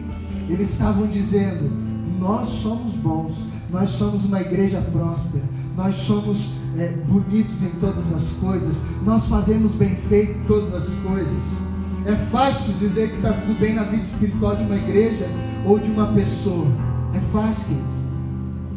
[0.48, 1.70] Eles estavam dizendo:
[2.18, 3.36] Nós somos bons,
[3.70, 5.44] nós somos uma igreja próspera,
[5.76, 11.64] nós somos é, bonitos em todas as coisas, nós fazemos bem feito todas as coisas.
[12.06, 15.26] É fácil dizer que está tudo bem na vida espiritual de uma igreja
[15.64, 16.66] ou de uma pessoa.
[17.14, 18.04] É fácil, queridos.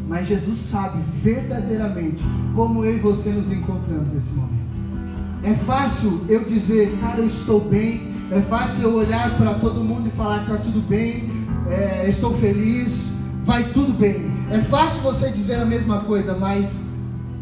[0.07, 2.23] Mas Jesus sabe verdadeiramente
[2.55, 4.66] como eu e você nos encontramos nesse momento.
[5.47, 8.13] É fácil eu dizer, cara, eu estou bem.
[8.29, 11.31] É fácil eu olhar para todo mundo e falar, está tudo bem,
[11.69, 13.13] é, estou feliz,
[13.45, 14.29] vai tudo bem.
[14.51, 16.89] É fácil você dizer a mesma coisa, mas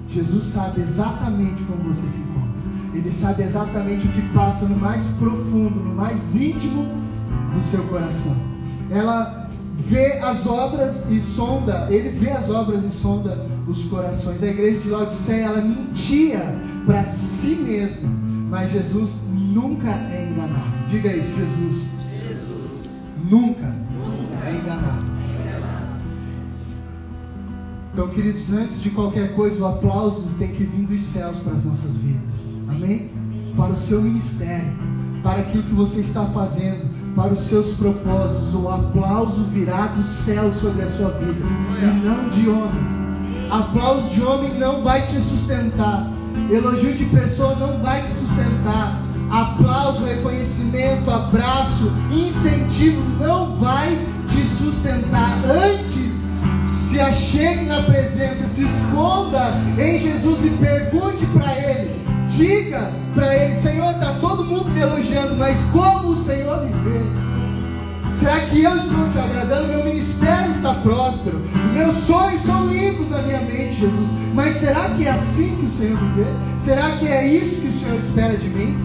[0.08, 2.46] Jesus sabe exatamente como você se encontra.
[2.94, 6.86] Ele sabe exatamente o que passa no mais profundo, no mais íntimo
[7.56, 8.36] do seu coração.
[8.92, 9.48] Ela
[9.80, 14.44] vê as obras e sonda, ele vê as obras e sonda os corações.
[14.44, 18.10] A igreja de Laodiceia, ela mentia para si mesma,
[18.50, 20.88] mas Jesus nunca é enganado.
[20.90, 21.90] Diga isso, Jesus.
[22.28, 22.90] Jesus.
[23.30, 25.16] Nunca, nunca é enganado.
[27.96, 31.64] Então, queridos, antes de qualquer coisa, o aplauso tem que vir dos céus para as
[31.64, 32.36] nossas vidas.
[32.68, 33.10] Amém?
[33.56, 34.74] Para o seu ministério,
[35.24, 38.54] para aquilo que você está fazendo, para os seus propósitos.
[38.54, 41.40] O aplauso virá do céu sobre a sua vida
[41.82, 42.92] e não de homens.
[43.50, 46.12] Aplauso de homem não vai te sustentar.
[46.50, 49.02] Elogio de pessoa não vai te sustentar.
[49.30, 55.44] Aplauso, reconhecimento, abraço, incentivo não vai te sustentar.
[55.46, 56.30] Antes
[56.64, 62.06] se achegue na presença, se esconda em Jesus e pergunte para Ele.
[62.30, 67.25] Diga para Ele: Senhor, está todo mundo me elogiando, mas como o Senhor me vê?
[68.16, 69.68] Será que eu estou te agradando?
[69.68, 71.42] Meu ministério está próspero.
[71.74, 74.10] Meus sonhos são limpos na minha mente, Jesus.
[74.34, 76.30] Mas será que é assim que o Senhor me vê?
[76.58, 78.78] Será que é isso que o Senhor espera de mim?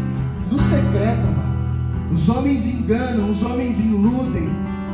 [0.51, 1.51] No secreto, amado.
[2.13, 4.51] Os homens enganam, os homens iludem,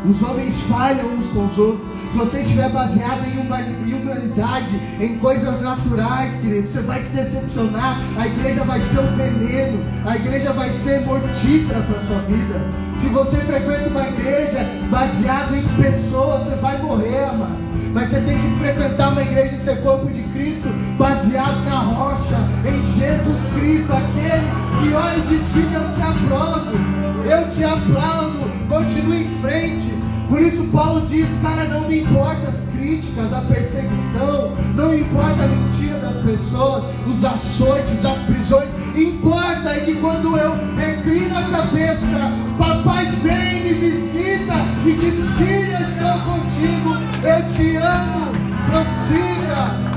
[0.09, 1.89] os homens falham uns com os outros.
[2.13, 8.01] Se você estiver baseado em, humanidade, em coisas naturais, querido, você vai se decepcionar.
[8.17, 12.61] A igreja vai ser um veneno, a igreja vai ser mortífera para sua vida.
[12.97, 17.67] Se você frequenta uma igreja baseada em pessoas, você vai morrer, amados.
[17.93, 22.37] Mas você tem que frequentar uma igreja e ser corpo de Cristo, baseado na rocha,
[22.65, 24.47] em Jesus Cristo, aquele
[24.81, 29.95] que olha e diz: Filho, eu te aprovo, eu te aplaudo, continue em frente.
[30.29, 35.47] Por isso Paulo diz, cara, não me importa as críticas, a perseguição, não importa a
[35.47, 42.33] mentira das pessoas, os açoites, as prisões, importa é que quando eu reclino a cabeça,
[42.59, 48.33] papai vem, me visita e diz, filha, estou contigo, eu te amo,
[48.69, 49.96] prossiga.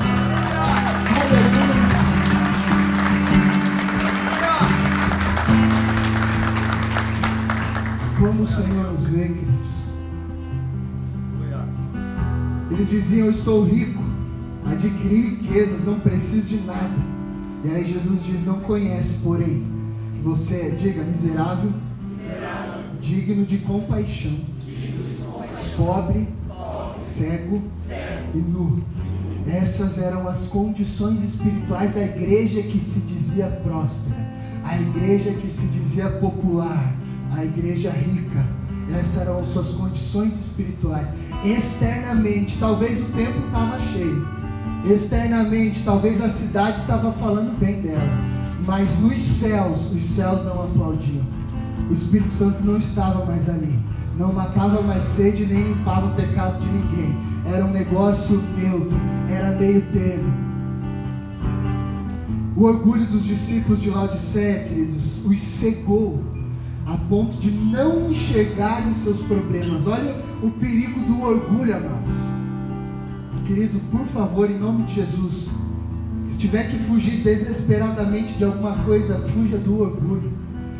[8.20, 9.70] Como o Senhor nos vê, queridos.
[12.70, 14.04] Eles diziam: Eu estou rico,
[14.66, 16.98] adquiri riquezas, não preciso de nada.
[17.64, 19.66] E aí Jesus diz: Não conhece, porém,
[20.16, 21.72] que você é, diga, miserável,
[22.10, 22.84] miserável.
[23.02, 28.84] Digno, de compaixão, digno de compaixão, pobre, pobre cego, cego e nu.
[29.48, 34.30] Essas eram as condições espirituais da igreja que se dizia próspera,
[34.66, 36.94] a igreja que se dizia popular,
[37.36, 38.46] a igreja rica.
[38.98, 41.08] Essas eram suas condições espirituais
[41.44, 44.28] externamente, talvez o templo estava cheio,
[44.86, 48.10] externamente, talvez a cidade estava falando bem dela,
[48.66, 51.24] mas nos céus, os céus não aplaudiam.
[51.90, 53.80] O Espírito Santo não estava mais ali,
[54.18, 57.18] não matava mais sede nem limpava o pecado de ninguém.
[57.46, 58.98] Era um negócio neutro,
[59.30, 60.50] era meio termo.
[62.56, 66.22] O orgulho dos discípulos de Laodiceia, queridos, os cegou
[66.90, 69.86] a ponto de não enxergarem seus problemas.
[69.86, 72.16] Olha o perigo do orgulho, amados.
[73.46, 75.52] Querido, por favor, em nome de Jesus,
[76.26, 80.32] se tiver que fugir desesperadamente de alguma coisa, fuja do orgulho,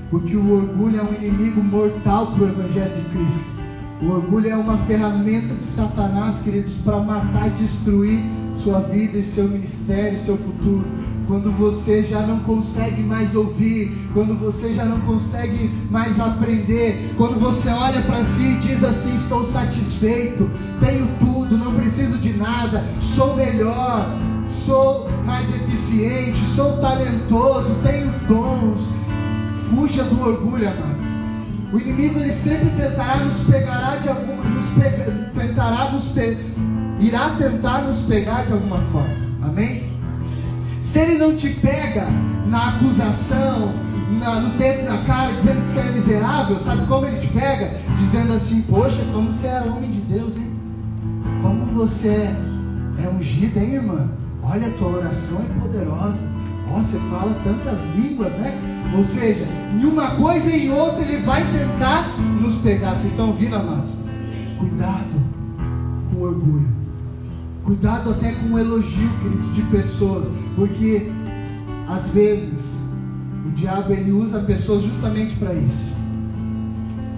[0.10, 3.59] porque o orgulho é um inimigo mortal para o Evangelho de Cristo.
[4.02, 8.24] O orgulho é uma ferramenta de Satanás, queridos, para matar e destruir
[8.54, 10.86] sua vida e seu ministério, seu futuro.
[11.28, 17.38] Quando você já não consegue mais ouvir, quando você já não consegue mais aprender, quando
[17.42, 22.86] você olha para si e diz assim: Estou satisfeito, tenho tudo, não preciso de nada,
[23.02, 24.18] sou melhor,
[24.50, 28.82] sou mais eficiente, sou talentoso, tenho dons.
[29.70, 31.19] Fuja do orgulho, amados.
[31.72, 36.38] O inimigo ele sempre tentará nos pegar de alguma, nos pega, tentará nos pe,
[37.00, 39.16] irá tentar nos pegar de alguma forma.
[39.44, 39.94] Amém?
[40.82, 42.08] Se ele não te pega
[42.48, 43.72] na acusação,
[44.20, 47.80] na, no dedo na cara, dizendo que você é miserável, sabe como ele te pega?
[48.00, 50.52] Dizendo assim, poxa, como você é homem de Deus, hein?
[51.44, 52.34] Como você
[53.04, 54.10] é ungido, hein, irmã?
[54.42, 56.18] Olha, a tua oração é poderosa.
[56.72, 58.79] Ó, você fala tantas línguas, né?
[58.96, 62.08] Ou seja, em uma coisa e em outra ele vai tentar
[62.42, 62.96] nos pegar.
[62.96, 63.92] Vocês estão ouvindo, amados?
[64.58, 65.30] Cuidado
[66.12, 66.68] com orgulho.
[67.64, 70.34] Cuidado até com o elogio, queridos, de pessoas.
[70.56, 71.12] Porque
[71.88, 72.80] às vezes
[73.46, 75.94] o diabo ele usa pessoas justamente para isso.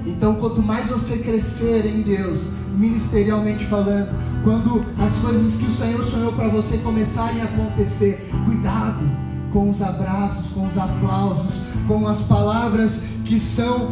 [0.05, 4.09] Então, quanto mais você crescer em Deus, ministerialmente falando,
[4.43, 9.82] quando as coisas que o Senhor sonhou para você começarem a acontecer, cuidado com os
[9.82, 13.89] abraços, com os aplausos, com as palavras que são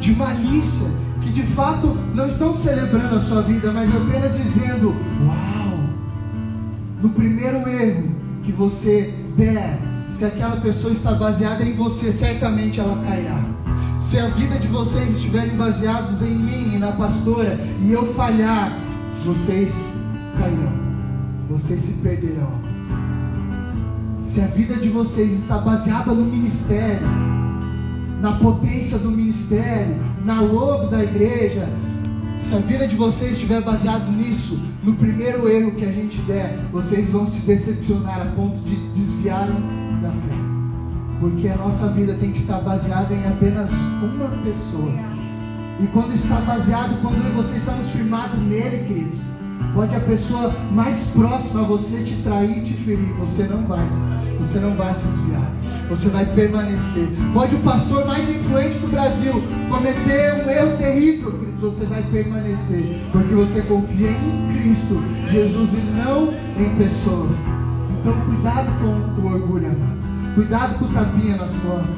[0.00, 0.88] de malícia,
[1.20, 5.78] que de fato não estão celebrando a sua vida, mas apenas dizendo: Uau!
[7.00, 8.10] No primeiro erro
[8.42, 9.78] que você der,
[10.10, 13.42] se aquela pessoa está baseada em você, certamente ela cairá.
[13.98, 18.76] Se a vida de vocês estiverem baseados em mim e na pastora, e eu falhar,
[19.24, 19.72] vocês
[20.36, 20.72] cairão,
[21.48, 22.71] vocês se perderão
[24.32, 27.06] se a vida de vocês está baseada no ministério,
[28.18, 31.68] na potência do ministério, na logo da igreja,
[32.38, 36.66] se a vida de vocês estiver baseada nisso, no primeiro erro que a gente der,
[36.72, 39.56] vocês vão se decepcionar a ponto de desviaram
[40.00, 40.34] da fé.
[41.20, 43.68] Porque a nossa vida tem que estar baseada em apenas
[44.02, 44.94] uma pessoa.
[45.78, 49.20] E quando está baseado, quando vocês estamos firmados nele, queridos,
[49.74, 53.86] pode a pessoa mais próxima a você te trair e te ferir, você não vai
[54.42, 55.50] você não vai se desviar.
[55.88, 57.08] Você vai permanecer.
[57.32, 59.32] Pode o pastor mais influente do Brasil
[59.68, 63.00] cometer um erro terrível, você vai permanecer.
[63.12, 65.00] Porque você confia em Cristo,
[65.30, 67.36] Jesus, e não em pessoas.
[67.90, 70.04] Então, cuidado com o orgulho, amados.
[70.34, 71.94] Cuidado com o tapinha nas costas.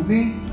[0.00, 0.47] Amém?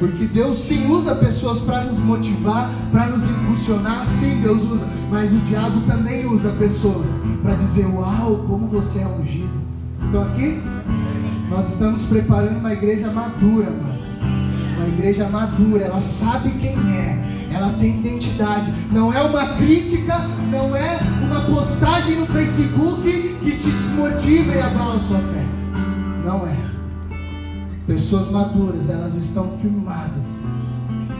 [0.00, 4.06] Porque Deus sim usa pessoas para nos motivar, para nos impulsionar.
[4.06, 4.86] Sim, Deus usa.
[5.10, 7.06] Mas o diabo também usa pessoas
[7.42, 9.60] para dizer: Uau, como você é ungido.
[10.02, 10.62] Estão aqui?
[11.50, 14.06] Nós estamos preparando uma igreja madura, mas
[14.78, 18.72] uma igreja madura, ela sabe quem é, ela tem identidade.
[18.90, 20.16] Não é uma crítica,
[20.50, 25.44] não é uma postagem no Facebook que te desmotiva e abala a sua fé.
[26.24, 26.79] Não é.
[27.90, 30.22] Pessoas maduras, elas estão firmadas.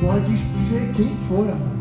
[0.01, 1.81] Pode ser quem for, amado.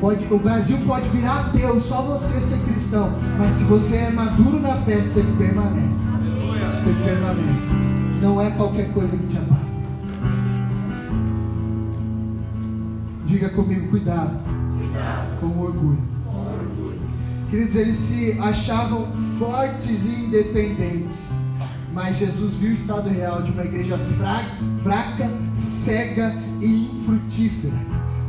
[0.00, 3.12] Pode, o Brasil pode virar ateu, só você ser cristão.
[3.38, 6.12] Mas se você é maduro na fé, você permanece
[6.82, 7.70] você permanece.
[8.20, 9.62] Não é qualquer coisa que te abate.
[13.24, 14.40] Diga comigo, cuidado,
[14.78, 15.40] cuidado.
[15.40, 15.98] Com, orgulho.
[16.24, 17.00] com orgulho.
[17.50, 19.06] Queridos, eles se achavam
[19.38, 21.41] fortes e independentes.
[21.92, 27.74] Mas Jesus viu o estado real de uma igreja fraca, fraca cega e infrutífera.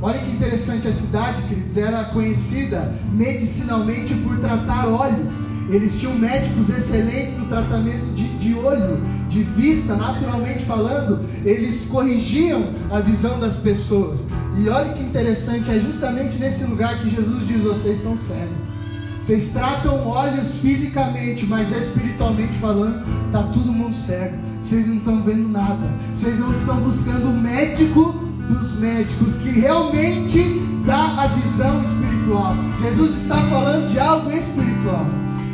[0.01, 6.69] Olha que interessante a cidade, queridos, era conhecida medicinalmente por tratar olhos eles tinham médicos
[6.69, 13.57] excelentes no tratamento de, de olho, de vista, naturalmente falando, eles corrigiam a visão das
[13.57, 14.27] pessoas.
[14.57, 18.62] E olha que interessante, é justamente nesse lugar que Jesus diz: vocês estão cegos.
[19.23, 24.37] Vocês tratam olhos fisicamente, mas espiritualmente falando, está todo mundo cego.
[24.61, 25.87] Vocês não estão vendo nada.
[26.13, 28.11] Vocês não estão buscando o médico
[28.49, 32.53] dos médicos que realmente dá a visão espiritual.
[32.81, 35.05] Jesus está falando de algo espiritual.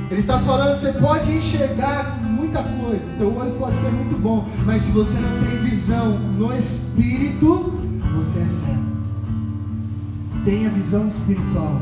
[0.09, 4.81] Ele está falando, você pode enxergar muita coisa, teu olho pode ser muito bom, mas
[4.81, 7.79] se você não tem visão no espírito,
[8.15, 8.89] você é cego.
[10.43, 11.79] Tenha visão espiritual,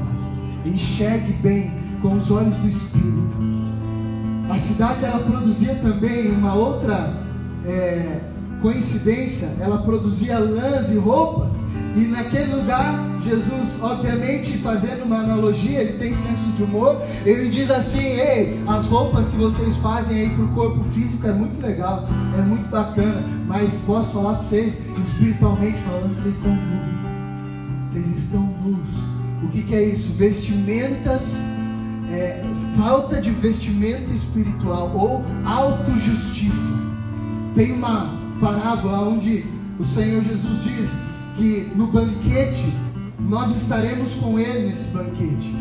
[0.67, 3.37] enxergue bem com os olhos do espírito.
[4.49, 7.13] A cidade ela produzia também uma outra
[7.65, 8.21] é,
[8.61, 11.53] coincidência, ela produzia lãs e roupas,
[11.95, 17.01] e naquele lugar Jesus, obviamente, fazendo uma analogia, ele tem senso de humor.
[17.25, 21.33] Ele diz assim: Ei, as roupas que vocês fazem aí para o corpo físico é
[21.33, 22.07] muito legal,
[22.37, 27.91] é muito bacana, mas posso falar para vocês, espiritualmente falando, vocês estão nus.
[27.91, 29.16] Vocês estão nus.
[29.47, 30.17] O que, que é isso?
[30.17, 31.45] Vestimentas,
[32.11, 32.43] é,
[32.75, 36.77] falta de vestimenta espiritual ou autojustiça.
[37.55, 39.45] Tem uma parábola onde
[39.79, 40.99] o Senhor Jesus diz
[41.37, 42.73] que no banquete
[43.19, 45.55] nós estaremos com Ele nesse banquete.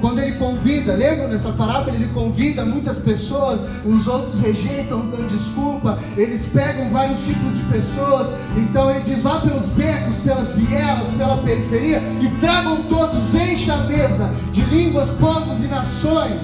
[0.00, 1.94] Quando ele convida, lembra nessa parábola?
[1.94, 8.28] Ele convida muitas pessoas, os outros rejeitam, dão desculpa, eles pegam vários tipos de pessoas.
[8.56, 13.84] Então ele diz: vá pelos becos, pelas vielas, pela periferia e tragam todos, encha a
[13.84, 16.42] mesa de línguas, povos e nações.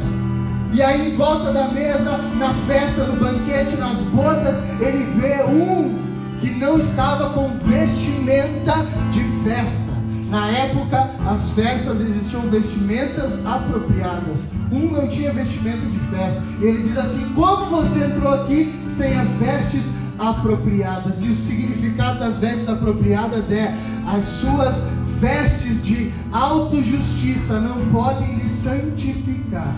[0.72, 6.06] E aí, em volta da mesa, na festa, no banquete, nas bodas, ele vê um
[6.38, 9.95] que não estava com vestimenta de festa.
[10.28, 14.46] Na época, as festas existiam vestimentas apropriadas.
[14.72, 16.42] Um não tinha vestimenta de festa.
[16.60, 21.22] Ele diz assim: Como você entrou aqui sem as vestes apropriadas?
[21.22, 24.82] E o significado das vestes apropriadas é as suas
[25.20, 29.76] vestes de autojustiça não podem lhe santificar.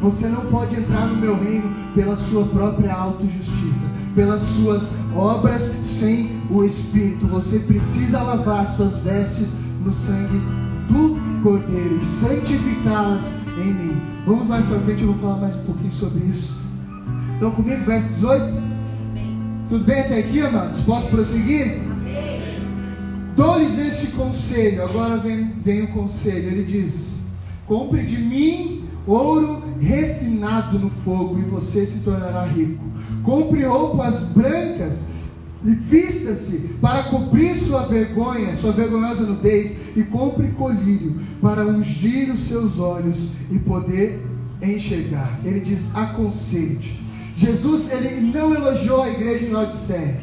[0.00, 6.40] Você não pode entrar no meu reino pela sua própria autojustiça, pelas suas obras sem
[6.48, 7.26] o Espírito.
[7.26, 9.50] Você precisa lavar suas vestes
[9.88, 10.38] no sangue
[10.86, 13.24] do Cordeiro e santificá-las
[13.56, 14.02] em mim.
[14.26, 16.60] Vamos mais para frente, eu vou falar mais um pouquinho sobre isso.
[17.32, 18.62] Estão comigo, verso 18?
[19.70, 20.80] Tudo bem até aqui, amados?
[20.82, 21.80] Posso prosseguir?
[23.34, 24.84] Dou-lhes este conselho.
[24.84, 26.48] Agora vem, vem o conselho.
[26.48, 27.26] Ele diz:
[27.66, 32.84] Compre de mim ouro refinado no fogo e você se tornará rico.
[33.22, 35.06] Compre roupas brancas
[35.64, 42.46] e vista-se para cobrir sua vergonha, sua vergonhosa nudez, e compre colírio para ungir os
[42.46, 44.24] seus olhos e poder
[44.62, 45.40] enxergar.
[45.44, 47.02] Ele diz: aconselhe-te.
[47.36, 50.20] Jesus ele não elogiou a igreja em Laodiceia,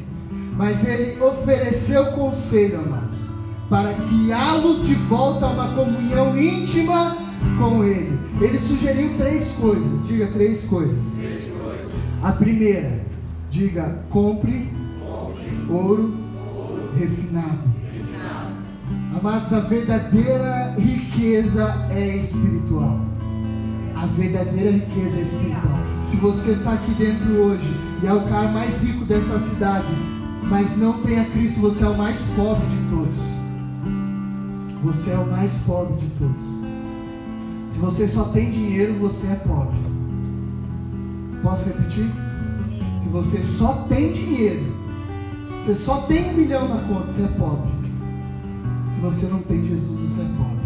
[0.57, 3.29] mas ele ofereceu conselho, amados,
[3.69, 7.17] para guiá-los de volta a uma comunhão íntima
[7.57, 8.19] com ele.
[8.41, 10.07] Ele sugeriu três coisas.
[10.07, 11.05] Diga três coisas.
[11.17, 11.91] Três coisas.
[12.21, 13.01] A primeira,
[13.49, 14.84] diga compre, compre.
[15.69, 16.13] Ouro,
[16.97, 17.75] refinado.
[19.17, 22.99] Amados, a verdadeira riqueza é espiritual.
[23.95, 25.79] A verdadeira riqueza é espiritual.
[26.03, 29.87] Se você está aqui dentro hoje e é o cara mais rico dessa cidade,
[30.43, 33.17] mas não tem a Cristo, você é o mais pobre de todos.
[34.83, 36.43] Você é o mais pobre de todos.
[37.71, 39.77] Se você só tem dinheiro, você é pobre.
[41.41, 42.11] Posso repetir?
[43.01, 44.74] Se você só tem dinheiro,
[45.65, 47.71] você só tem um milhão na conta, você é pobre.
[48.93, 50.65] Se você não tem Jesus, você é pobre.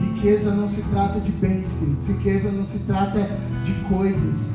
[0.00, 2.08] Riqueza não se trata de bens, queridos.
[2.08, 3.30] Riqueza não se trata
[3.64, 4.50] de coisas.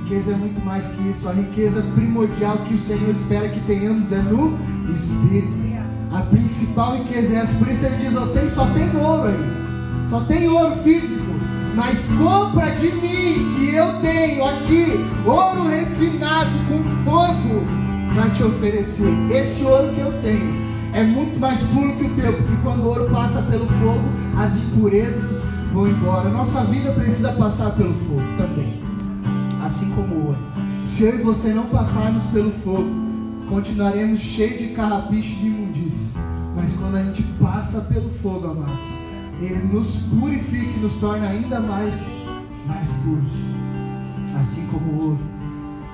[0.00, 1.28] Riqueza é muito mais que isso.
[1.28, 4.56] A riqueza primordial que o Senhor espera que tenhamos é no
[4.90, 5.68] Espírito.
[6.10, 7.54] A principal riqueza é essa.
[7.58, 10.08] Por isso ele diz: vocês só tem ouro aí.
[10.08, 11.28] Só tem ouro físico.
[11.74, 17.64] Mas compra de mim, que eu tenho aqui, ouro refinado com fogo,
[18.14, 19.10] para te oferecer.
[19.30, 22.86] Esse ouro que eu tenho é muito mais puro que o teu, porque quando o
[22.86, 24.04] ouro passa pelo fogo,
[24.36, 25.42] as impurezas
[25.72, 26.28] vão embora.
[26.28, 28.80] Nossa vida precisa passar pelo fogo também,
[29.64, 30.38] assim como o ouro.
[30.84, 32.88] Se eu e você não passarmos pelo fogo,
[33.48, 36.20] continuaremos cheios de carrapicho de imundícia.
[36.54, 38.86] Mas quando a gente passa pelo fogo, amados,
[39.40, 42.04] ele nos purifica e nos torna ainda mais,
[42.66, 43.30] mais puros.
[44.38, 45.37] Assim como o ouro.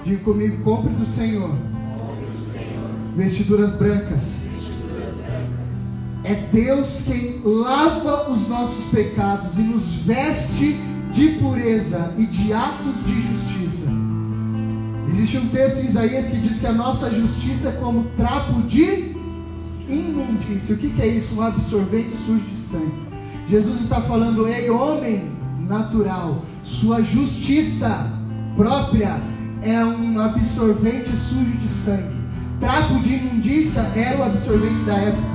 [0.05, 1.51] Diga comigo, compre do Senhor.
[3.17, 4.35] Vestiduras brancas.
[6.23, 10.79] É Deus quem lava os nossos pecados e nos veste
[11.11, 13.91] de pureza e de atos de justiça.
[15.09, 19.15] Existe um texto em Isaías que diz que a nossa justiça é como trapo de
[19.89, 20.75] imundícia.
[20.75, 21.37] O que, que é isso?
[21.37, 23.09] Um absorvente sujo de sangue.
[23.49, 25.31] Jesus está falando, ei homem
[25.61, 28.11] natural, sua justiça
[28.57, 29.34] própria
[29.65, 32.23] é um absorvente sujo de sangue.
[32.61, 35.27] Trapo de imundícia era o absorvente da época,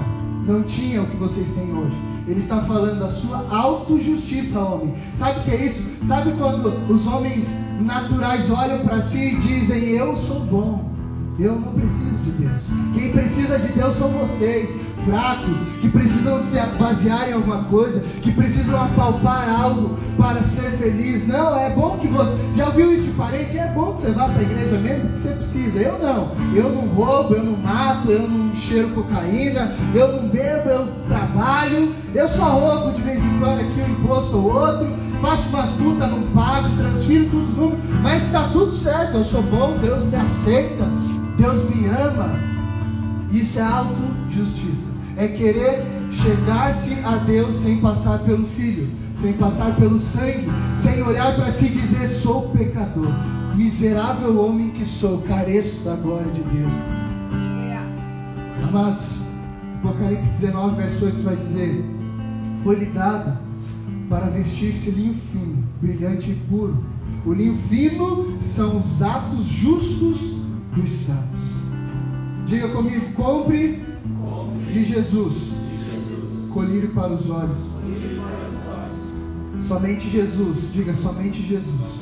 [0.46, 1.96] não tinha o que vocês têm hoje.
[2.28, 4.96] Ele está falando a sua autojustiça, homem.
[5.14, 5.96] Sabe o que é isso?
[6.06, 7.50] Sabe quando os homens
[7.82, 10.92] naturais olham para si e dizem: Eu sou bom,
[11.40, 12.64] eu não preciso de Deus.
[12.94, 14.76] Quem precisa de Deus são vocês,
[15.06, 21.28] fracos, que precisam se basear em alguma coisa, que precisam apalpar algo para ser feliz.
[21.28, 22.38] Não, é bom que você.
[22.56, 23.58] Já ouviu isso de parente?
[23.58, 25.80] É bom que você vá para a igreja mesmo que você precisa.
[25.80, 26.32] Eu não.
[26.54, 31.96] Eu não roubo, eu não mato, eu não cheiro cocaína, eu não bebo, eu trabalho.
[32.14, 34.94] Eu só roubo de vez em quando aqui um imposto ou outro.
[35.22, 37.80] Faço umas putas, não pago, transfiro todos os números.
[38.02, 40.99] Mas está tudo certo, eu sou bom, Deus me aceita.
[41.40, 42.36] Deus me ama.
[43.32, 44.90] Isso é autojustiça.
[45.16, 51.36] É querer chegar-se a Deus sem passar pelo Filho, sem passar pelo sangue, sem olhar
[51.36, 53.12] para si e dizer: sou pecador,
[53.56, 56.74] miserável homem que sou, careço da glória de Deus.
[58.68, 59.22] Amados,
[59.82, 61.86] Apocalipse 19, verso 8 vai dizer:
[62.64, 63.38] Foi-lhe dado
[64.10, 66.84] para vestir-se linho fino, brilhante e puro.
[67.26, 70.29] O linho fino são os atos justos
[70.76, 71.40] dos santos.
[72.46, 73.84] Diga comigo: compre,
[74.72, 75.54] de Jesus,
[75.86, 76.50] Jesus.
[76.52, 77.58] colírio para os olhos.
[79.62, 82.02] Somente Jesus, diga somente Jesus.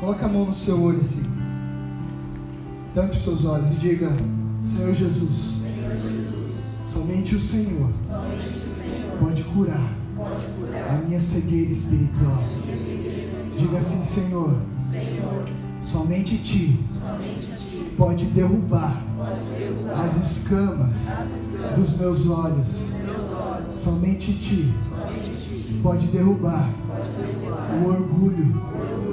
[0.00, 1.24] Coloque a mão no seu olho assim.
[2.94, 4.12] Tampe seus olhos e diga:
[4.62, 5.54] Senhor Jesus.
[6.92, 7.90] Somente, o Senhor
[9.18, 12.44] pode curar, pode curar a minha cegueira espiritual.
[13.58, 15.44] Diga assim, Senhor, Senhor
[15.84, 22.66] somente ti, somente ti pode, derrubar pode derrubar as escamas, as escamas dos, meus olhos.
[22.66, 23.80] dos meus olhos.
[23.80, 28.62] Somente ti, somente ti pode, derrubar pode derrubar o orgulho,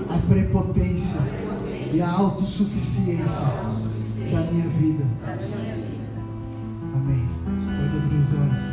[0.09, 5.03] a prepotência, a prepotência e a autossuficiência, a autossuficiência da minha vida.
[5.25, 6.01] Da minha vida.
[6.95, 7.29] Amém.
[7.45, 8.71] Pode abrir os olhos.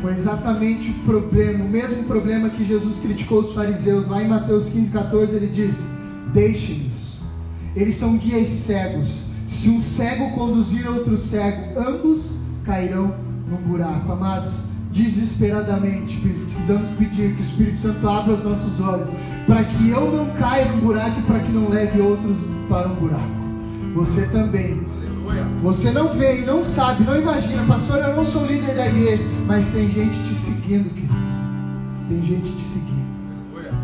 [0.00, 4.08] Foi exatamente o problema, o mesmo problema que Jesus criticou os fariseus.
[4.08, 6.01] Lá em Mateus 15, 14, ele diz:
[6.32, 7.20] Deixe-nos.
[7.74, 9.26] Eles são guias cegos.
[9.46, 13.14] Se um cego conduzir outro cego, ambos cairão
[13.48, 14.12] num buraco.
[14.12, 19.08] Amados, desesperadamente precisamos pedir que o Espírito Santo abra os nossos olhos
[19.46, 22.94] para que eu não caia num buraco e para que não leve outros para um
[22.94, 23.42] buraco.
[23.94, 24.92] Você também
[25.62, 29.22] você não vê e não sabe, não imagina, pastor, eu não sou líder da igreja,
[29.46, 31.14] mas tem gente te seguindo, querido.
[32.08, 33.01] Tem gente te seguindo.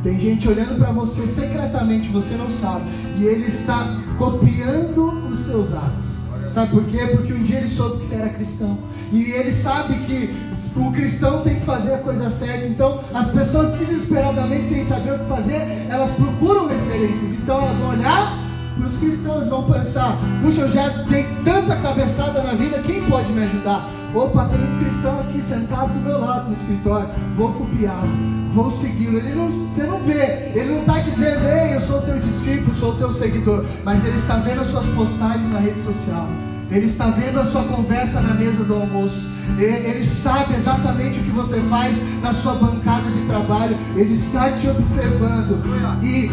[0.02, 2.84] Tem gente olhando para você secretamente, você não sabe.
[3.16, 6.18] E ele está copiando os seus atos.
[6.50, 7.06] Sabe por quê?
[7.10, 8.78] Porque um dia ele soube que você era cristão.
[9.12, 10.34] E ele sabe que
[10.76, 12.66] o cristão tem que fazer a coisa certa.
[12.66, 17.32] Então, as pessoas desesperadamente, sem saber o que fazer, elas procuram referências.
[17.32, 18.48] Então, elas vão olhar
[18.86, 23.42] os cristãos vão pensar: puxa, eu já dei tanta cabeçada na vida, quem pode me
[23.44, 23.88] ajudar?
[24.14, 28.08] Opa, tem um cristão aqui sentado do meu lado no escritório, vou copiá-lo,
[28.54, 29.18] vou segui-lo.
[29.18, 32.94] Ele não, você não vê, ele não está dizendo, ei, eu sou teu discípulo, sou
[32.94, 36.28] teu seguidor, mas ele está vendo as suas postagens na rede social.
[36.70, 39.26] Ele está vendo a sua conversa na mesa do almoço.
[39.58, 43.74] Ele sabe exatamente o que você faz na sua bancada de trabalho.
[43.96, 45.62] Ele está te observando.
[46.02, 46.30] E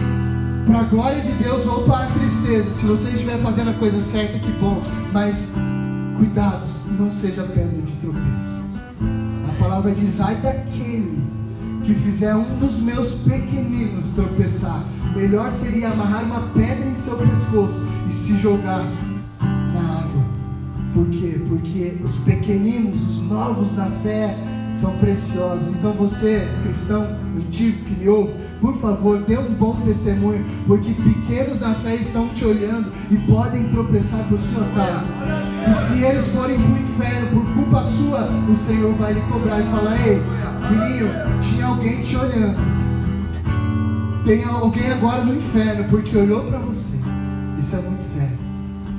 [0.65, 2.69] para a glória de Deus ou para a tristeza.
[2.71, 4.81] Se você estiver fazendo a coisa certa, que bom.
[5.13, 5.55] Mas
[6.17, 8.55] cuidados, não seja pedra de tropeço.
[9.47, 11.14] A palavra diz: ai daquele
[11.85, 14.83] que fizer um dos meus pequeninos tropeçar.
[15.15, 18.83] Melhor seria amarrar uma pedra em seu pescoço e se jogar
[19.73, 20.23] na água.
[20.93, 21.39] Por quê?
[21.47, 24.37] Porque os pequeninos, os novos na fé,
[24.73, 25.69] são preciosos.
[25.69, 27.07] Então você, cristão
[27.37, 32.27] antigo que me ouve, por favor, dê um bom testemunho, porque pequenos na fé estão
[32.29, 35.05] te olhando e podem tropeçar por sua causa.
[35.71, 39.59] E se eles forem para o inferno por culpa sua, o Senhor vai lhe cobrar
[39.59, 40.21] e falar: Ei,
[40.67, 41.09] filhinho,
[41.41, 42.57] tinha alguém te olhando.
[44.25, 46.97] Tem alguém agora no inferno porque olhou para você.
[47.59, 48.37] Isso é muito sério.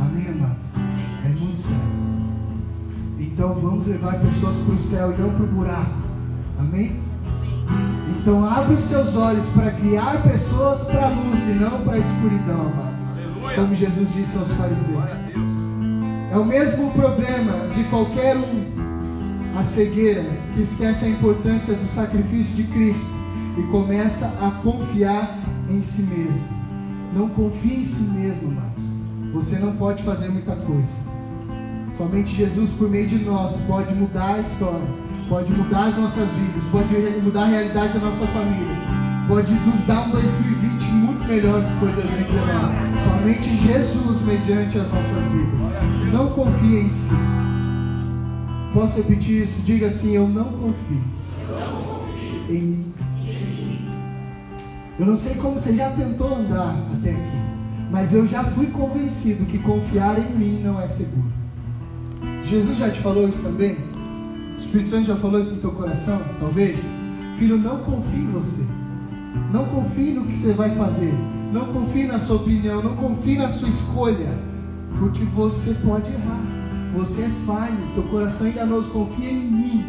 [0.00, 0.62] Amém, amados?
[1.24, 1.96] É muito sério.
[3.18, 5.96] Então vamos levar pessoas para o céu e não para o buraco.
[6.58, 7.00] Amém?
[8.08, 11.98] Então abre os seus olhos para guiar pessoas para a luz e não para a
[11.98, 13.54] escuridão, amados.
[13.54, 15.04] Como Jesus disse aos fariseus.
[16.32, 18.86] É o mesmo problema de qualquer um,
[19.57, 23.14] a cegueira, que esquece a importância do sacrifício de Cristo
[23.59, 25.38] e começa a confiar
[25.68, 26.44] em si mesmo.
[27.14, 28.84] Não confie em si mesmo, amados.
[29.32, 30.92] Você não pode fazer muita coisa.
[31.96, 36.62] Somente Jesus, por meio de nós, pode mudar a história pode mudar as nossas vidas,
[36.70, 38.76] pode mudar a realidade da nossa família,
[39.28, 42.74] pode nos dar um 2020 muito melhor do que foi 2019.
[43.02, 46.12] Somente Jesus mediante as nossas vidas.
[46.12, 47.11] Não confie em si.
[48.76, 49.62] Posso repetir isso?
[49.62, 51.02] Diga assim: Eu não confio,
[52.50, 52.92] em mim.
[54.98, 57.38] Eu não sei como você já tentou andar até aqui,
[57.90, 61.32] mas eu já fui convencido que confiar em mim não é seguro.
[62.44, 63.78] Jesus já te falou isso também?
[64.58, 66.78] Espírito Santo já falou isso no teu coração, talvez?
[67.38, 68.62] Filho, não confie em você.
[69.54, 71.14] Não confie no que você vai fazer.
[71.50, 72.82] Não confie na sua opinião.
[72.82, 74.38] Não confie na sua escolha.
[74.98, 76.36] Porque você pode errar.
[76.97, 77.76] Você é falho.
[77.94, 78.90] Teu coração enganoso.
[78.90, 79.86] Confia em mim.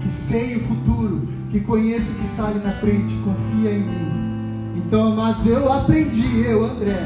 [0.00, 1.28] Que sei o futuro.
[1.50, 3.14] Que conheço o que está ali na frente.
[3.24, 4.24] Confia em mim.
[4.76, 6.96] Então, amados, eu aprendi, eu, André.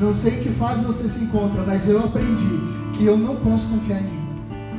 [0.00, 2.60] Não sei que fase você se encontra, mas eu aprendi
[2.96, 4.24] que eu não posso confiar em mim.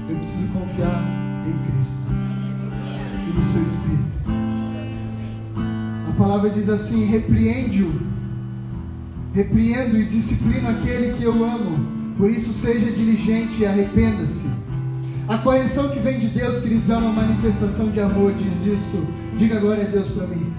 [0.09, 1.03] Eu preciso confiar
[1.45, 4.05] em Cristo e no seu Espírito.
[6.09, 7.93] A palavra diz assim: repreende-o,
[9.33, 12.04] repreendo e disciplino aquele que eu amo.
[12.17, 14.49] Por isso, seja diligente e arrependa-se.
[15.27, 19.07] A correção que vem de Deus, queridos, é uma manifestação de amor, diz isso.
[19.37, 20.53] Diga glória a Deus para mim.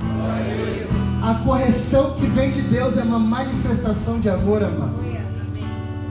[1.23, 5.03] A correção que vem de Deus é uma manifestação de amor, amados.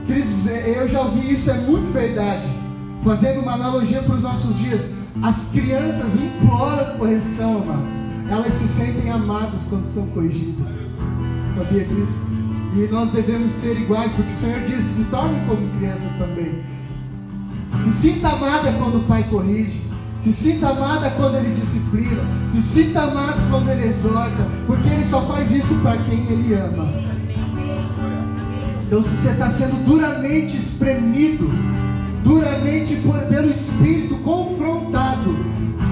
[0.06, 2.46] Queridos, é, eu já ouvi isso, é muito verdade.
[3.04, 4.82] Fazendo uma analogia para os nossos dias,
[5.22, 7.94] as crianças imploram correção, amados.
[8.28, 10.66] Elas se sentem amadas quando são corrigidas.
[11.54, 12.35] Sabia disso?
[12.74, 16.62] E nós devemos ser iguais, porque o Senhor diz: se tornem como crianças também.
[17.76, 19.82] Se sinta amada quando o pai corrige.
[20.20, 22.22] Se sinta amada quando ele disciplina.
[22.50, 24.48] Se sinta amada quando ele exorta.
[24.66, 27.06] Porque ele só faz isso para quem ele ama.
[28.86, 31.50] Então, se você está sendo duramente espremido,
[32.22, 32.96] duramente
[33.28, 35.36] pelo Espírito confrontado,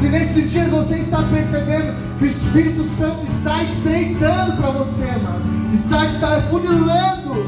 [0.04, 5.42] se nesses dias você está percebendo que o Espírito Santo está estreitando para você, amado,
[5.72, 7.46] está, está funilando,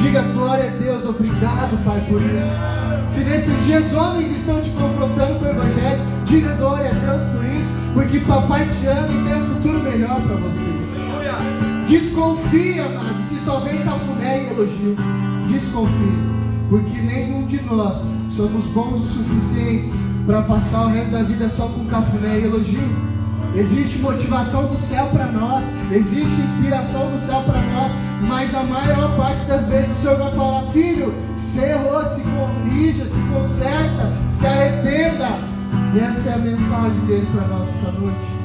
[0.00, 3.06] diga glória a Deus, obrigado, Pai, por isso.
[3.06, 7.44] Se nesses dias homens estão te confrontando com o Evangelho, diga glória a Deus por
[7.44, 10.70] isso, porque papai te ama e tem um futuro melhor para você.
[11.86, 14.96] Desconfia, amado, se só vem cafuné e elogio.
[15.50, 16.18] Desconfia,
[16.70, 19.92] porque nenhum de nós somos bons o suficiente
[20.26, 23.10] para passar o resto da vida só com cafuné e elogio.
[23.54, 27.92] Existe motivação do céu para nós, existe inspiração do céu para nós,
[28.28, 33.04] mas a maior parte das vezes o Senhor vai falar: Filho, se errou, se corrija,
[33.06, 35.26] se conserta, se arrependa.
[35.94, 38.40] E essa é a mensagem dele para nós essa noite.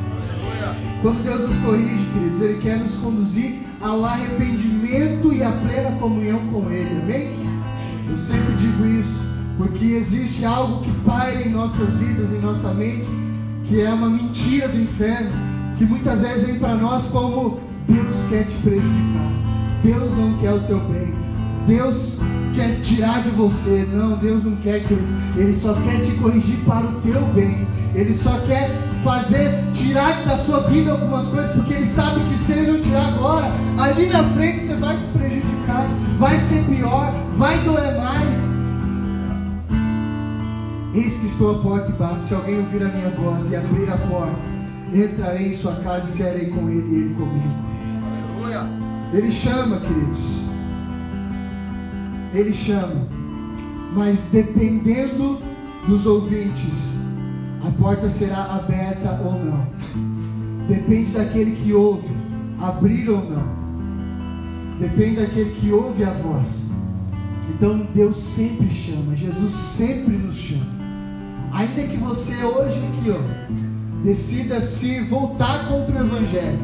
[1.01, 6.39] Quando Deus nos corrige, queridos, Ele quer nos conduzir ao arrependimento e à plena comunhão
[6.47, 7.45] com Ele, amém?
[8.09, 13.07] Eu sempre digo isso, porque existe algo que paira em nossas vidas, em nossa mente,
[13.65, 15.31] que é uma mentira do inferno,
[15.77, 19.31] que muitas vezes vem para nós como Deus quer te prejudicar,
[19.83, 21.13] Deus não quer o teu bem,
[21.67, 22.19] Deus
[22.53, 26.85] quer tirar de você, não, Deus não quer, queridos, Ele só quer te corrigir para
[26.85, 28.69] o teu bem, Ele só quer
[29.03, 33.13] fazer, tirar da sua vida algumas coisas, porque Ele sabe que se Ele não tirar
[33.13, 35.87] agora, ali na frente você vai se prejudicar,
[36.19, 38.44] vai ser pior, vai doer mais.
[40.95, 42.23] Eis que estou à porta e bato.
[42.23, 44.39] Se alguém ouvir a minha voz e abrir a porta,
[44.93, 47.65] entrarei em sua casa e serei com ele e ele comigo.
[49.11, 50.45] Ele chama, queridos.
[52.33, 53.07] Ele chama.
[53.93, 55.41] Mas dependendo
[55.85, 57.01] dos ouvintes,
[57.61, 59.67] a porta será aberta ou não.
[60.69, 62.07] Depende daquele que ouve,
[62.57, 63.65] abrir ou não.
[64.79, 66.71] Depende daquele que ouve a voz.
[67.49, 70.84] Então Deus sempre chama, Jesus sempre nos chama.
[71.55, 76.59] Ainda que você hoje aqui, ó, decida se voltar contra o Evangelho.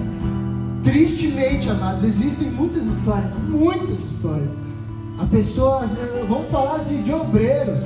[0.83, 4.49] Tristemente, amados, existem muitas histórias, muitas histórias.
[5.17, 5.91] A pessoas,
[6.27, 7.79] vamos falar de, de obreiros,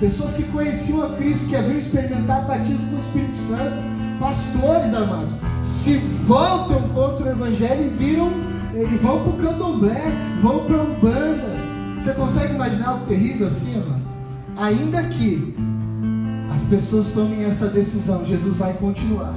[0.00, 3.76] pessoas que conheciam a Cristo, que haviam experimentado batismo com o Espírito Santo,
[4.18, 8.32] pastores, amados, se voltam contra o Evangelho e viram,
[8.74, 10.02] e vão para o candomblé,
[10.42, 11.60] vão para a Umbanda.
[12.00, 14.08] Você consegue imaginar algo terrível assim, amados?
[14.56, 15.69] Ainda que
[16.50, 19.34] as pessoas tomem essa decisão, Jesus vai continuar.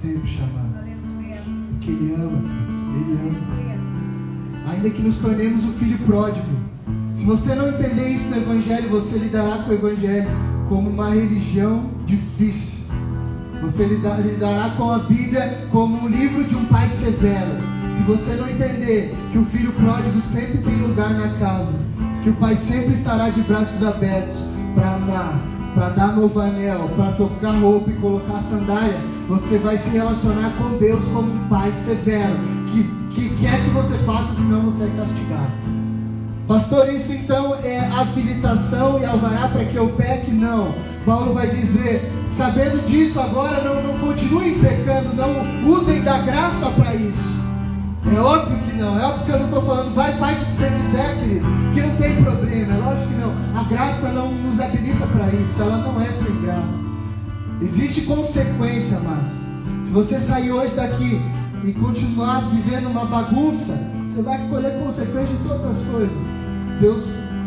[0.00, 0.72] Sempre chamando.
[1.70, 2.42] Porque Ele ama,
[2.94, 4.72] Ele ama.
[4.72, 6.46] Ainda que nos tornemos o filho pródigo.
[7.14, 10.30] Se você não entender isso no Evangelho, você lidará com o Evangelho
[10.68, 12.80] como uma religião difícil.
[13.60, 17.60] Você lidará com a Bíblia como um livro de um pai severo.
[17.96, 21.78] Se você não entender que o filho pródigo sempre tem lugar na casa,
[22.22, 25.40] que o Pai sempre estará de braços abertos para amar,
[25.74, 29.00] para dar novo anel, para tocar roupa e colocar sandália.
[29.28, 32.36] Você vai se relacionar com Deus como um Pai severo,
[32.70, 35.52] que, que quer que você faça, senão você é castigado.
[36.46, 40.30] Pastor, isso então é habilitação e alvará para que eu peque?
[40.30, 40.74] Não.
[41.04, 46.94] Paulo vai dizer, sabendo disso, agora não, não continuem pecando, não usem da graça para
[46.94, 47.41] isso.
[48.04, 50.54] É óbvio que não, é óbvio que eu não estou falando, vai, faz o que
[50.54, 53.60] você quiser, querido, que não tem problema, é lógico que não.
[53.60, 56.80] A graça não nos habilita para isso, ela não é sem graça.
[57.60, 59.34] Existe consequência, amados.
[59.84, 61.20] Se você sair hoje daqui
[61.64, 66.10] e continuar vivendo uma bagunça, você vai colher consequência de todas as coisas.
[66.80, 67.04] Deus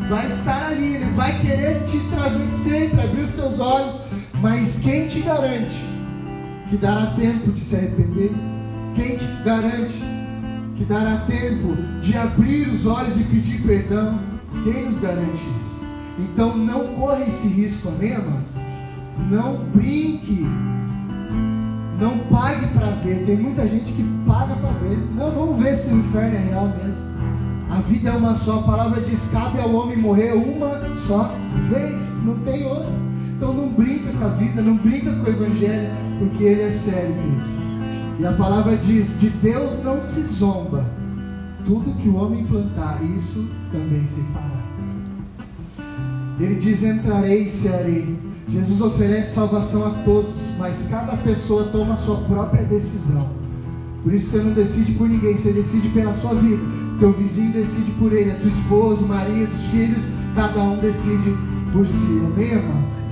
[0.07, 3.95] vai estar ali, Ele vai querer te trazer sempre, abrir os teus olhos,
[4.41, 5.75] mas quem te garante
[6.69, 8.31] que dará tempo de se arrepender?
[8.95, 10.14] Quem te garante
[10.75, 14.19] que dará tempo de abrir os olhos e pedir perdão.
[14.63, 15.75] Quem nos garante isso?
[16.19, 18.51] Então não corra esse risco, amém, amados?
[19.29, 20.45] Não brinque.
[21.99, 23.25] Não pague para ver.
[23.25, 24.97] Tem muita gente que paga para ver.
[25.15, 27.15] Não, vamos ver se o inferno é real mesmo.
[27.69, 28.59] A vida é uma só.
[28.59, 31.31] A palavra diz: cabe ao homem morrer uma só
[31.69, 32.23] vez.
[32.23, 33.05] Não tem outra.
[33.35, 37.13] Então não brinca com a vida, não brinca com o evangelho, porque ele é sério,
[37.13, 37.74] Cristo.
[38.19, 40.85] E a palavra diz: de Deus não se zomba.
[41.65, 44.65] Tudo que o homem plantar, isso também se fará.
[46.39, 48.19] Ele diz: entrarei e cearei.
[48.47, 53.27] Jesus oferece salvação a todos, mas cada pessoa toma a sua própria decisão.
[54.03, 56.61] Por isso você não decide por ninguém, você decide pela sua vida.
[56.99, 60.05] Teu vizinho decide por ele, a tua esposa, marido, os filhos,
[60.35, 61.35] cada um decide
[61.73, 62.21] por si.
[62.23, 63.04] Amém, irmãos?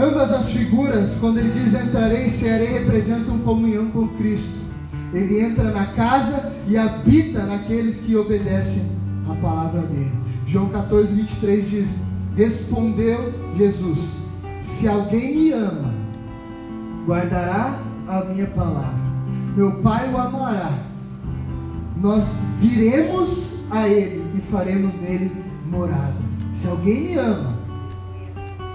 [0.00, 4.58] Ambas as figuras, quando ele diz entrarei e cearei, representam comunhão com Cristo.
[5.12, 8.84] Ele entra na casa e habita naqueles que obedecem
[9.28, 10.12] a palavra dele.
[10.46, 14.18] João 14, 23 diz: Respondeu Jesus:
[14.62, 15.92] Se alguém me ama,
[17.04, 18.98] guardará a minha palavra.
[19.56, 20.78] Meu Pai o amará.
[21.96, 25.32] Nós viremos a Ele e faremos nele
[25.68, 26.14] morada.
[26.54, 27.54] Se alguém me ama,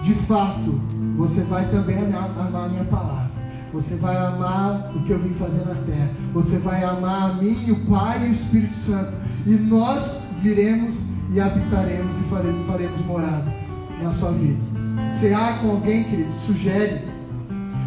[0.02, 3.30] de fato, você vai também amar a minha palavra.
[3.72, 6.10] Você vai amar o que eu vim fazer na terra.
[6.32, 9.12] Você vai amar a mim, o Pai e o Espírito Santo.
[9.46, 13.52] E nós viremos e habitaremos e faremos, faremos morada
[14.02, 14.58] na sua vida.
[15.10, 17.02] Cear com alguém, querido, sugere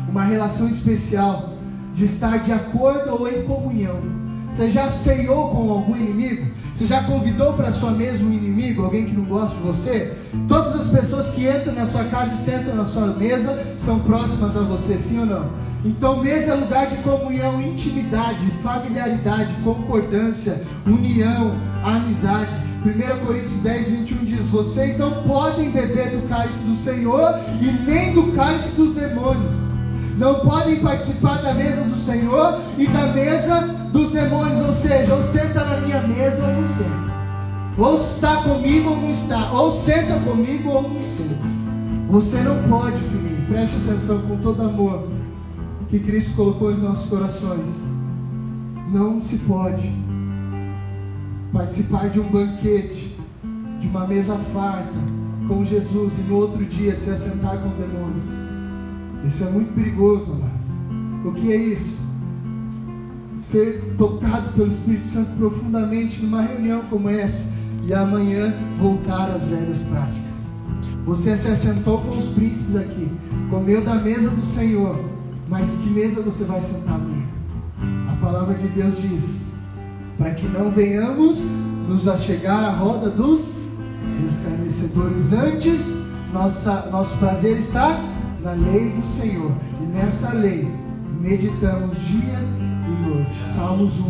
[0.09, 1.53] uma relação especial
[1.93, 4.16] de estar de acordo ou em comunhão.
[4.51, 6.47] Você já ceiou com algum inimigo?
[6.73, 10.15] Você já convidou para sua mesa um inimigo, alguém que não gosta de você?
[10.47, 14.55] Todas as pessoas que entram na sua casa e sentam na sua mesa são próximas
[14.55, 15.49] a você, sim ou não?
[15.83, 22.51] Então, mesa é lugar de comunhão, intimidade, familiaridade, concordância, união, amizade.
[22.85, 28.13] 1 Coríntios 10, 21 diz: Vocês não podem beber do cálice do Senhor e nem
[28.13, 29.53] do cálice dos demônios.
[30.17, 34.65] Não podem participar da mesa do Senhor e da mesa dos demônios.
[34.65, 37.07] Ou seja, ou senta na minha mesa ou não senta.
[37.77, 39.51] Ou está comigo ou não está.
[39.51, 41.35] Ou senta comigo ou não senta.
[42.09, 43.45] Você não pode, filhinho.
[43.47, 45.07] Preste atenção com todo amor
[45.89, 47.81] que Cristo colocou em nossos corações.
[48.91, 49.91] Não se pode
[51.51, 53.17] participar de um banquete,
[53.79, 55.17] de uma mesa farta
[55.47, 58.27] com Jesus e no outro dia se assentar com demônios.
[59.25, 60.67] Isso é muito perigoso, amados.
[61.25, 62.06] O que é isso?
[63.39, 67.45] Ser tocado pelo Espírito Santo profundamente numa reunião como essa
[67.83, 70.27] e amanhã voltar às velhas práticas.
[71.05, 73.11] Você se assentou com os príncipes aqui,
[73.49, 74.99] comeu da mesa do Senhor,
[75.47, 77.25] mas que mesa você vai sentar amanhã?
[78.11, 79.41] A palavra de Deus diz:
[80.17, 81.43] para que não venhamos
[81.87, 83.57] nos achegar à roda dos
[84.29, 85.31] escarnecedores.
[85.31, 88.03] Antes, nossa, nosso prazer está
[88.41, 89.51] na lei do Senhor.
[89.81, 90.67] E nessa lei
[91.21, 92.56] meditamos dia.
[93.55, 94.03] Salmos 1.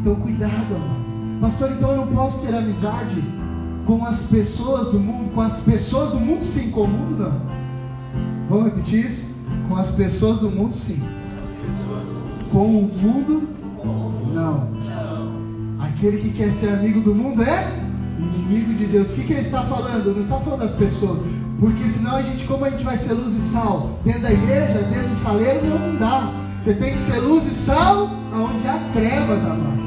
[0.00, 1.10] Então, cuidado, amados.
[1.40, 3.22] Pastor, então eu não posso ter amizade
[3.86, 5.32] com as pessoas do mundo?
[5.34, 6.70] Com as pessoas do mundo, sim.
[6.70, 7.40] Com o mundo, não.
[8.48, 9.34] Vamos repetir isso?
[9.68, 11.02] Com as pessoas do mundo, sim.
[12.52, 13.48] Com o mundo,
[14.34, 14.68] não.
[15.80, 17.72] Aquele que quer ser amigo do mundo é
[18.18, 19.12] inimigo de Deus.
[19.12, 20.14] O que, que ele está falando?
[20.14, 21.20] Não está falando das pessoas.
[21.58, 23.98] Porque senão a gente, como a gente vai ser luz e sal?
[24.04, 26.39] Dentro da igreja, dentro do saleiro, não dá.
[26.60, 29.80] Você tem que ser luz e sal onde há trevas, amados.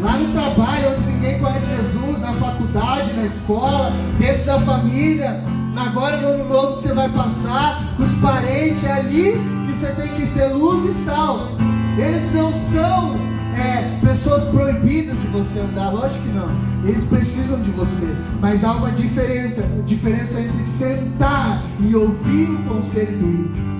[0.00, 5.42] Lá no trabalho, onde ninguém conhece Jesus, na faculdade, na escola, dentro da família,
[5.74, 9.32] agora no ano novo que você vai passar, os parentes, é ali
[9.66, 11.48] que você tem que ser luz e sal.
[11.96, 13.16] Eles não são
[13.56, 16.50] é, pessoas proibidas de você andar, lógico que não.
[16.84, 23.16] Eles precisam de você, mas há uma diferença, diferença entre sentar e ouvir o conselho
[23.16, 23.79] do ímpio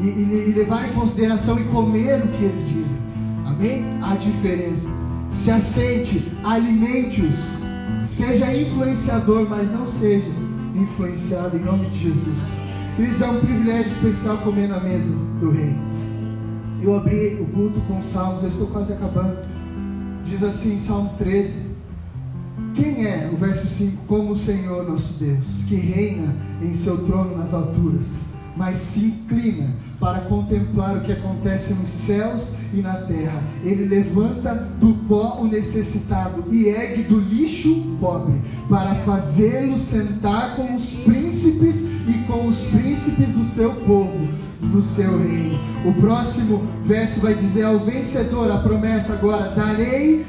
[0.00, 2.98] e, e, levar em consideração e comer o que eles dizem.
[3.46, 3.84] Amém?
[4.02, 4.88] Há diferença.
[5.30, 7.60] Se aceite, alimente-os.
[8.02, 10.30] Seja influenciador, mas não seja
[10.74, 12.38] influenciado em nome de Jesus.
[12.96, 15.76] Queridos, é um privilégio especial comer na mesa do rei.
[16.82, 19.36] Eu abri o culto com salmos, eu estou quase acabando.
[20.24, 21.70] Diz assim, Salmo 13.
[22.74, 27.36] Quem é, o verso 5, como o Senhor nosso Deus, que reina em seu trono
[27.36, 28.29] nas alturas,
[28.60, 33.42] mas se inclina para contemplar o que acontece nos céus e na terra.
[33.64, 38.38] Ele levanta do pó o necessitado e ergue do lixo o pobre,
[38.68, 44.28] para fazê-lo sentar com os príncipes e com os príncipes do seu povo
[44.60, 45.58] no seu reino.
[45.86, 50.26] O próximo verso vai dizer ao vencedor, a promessa agora, darei,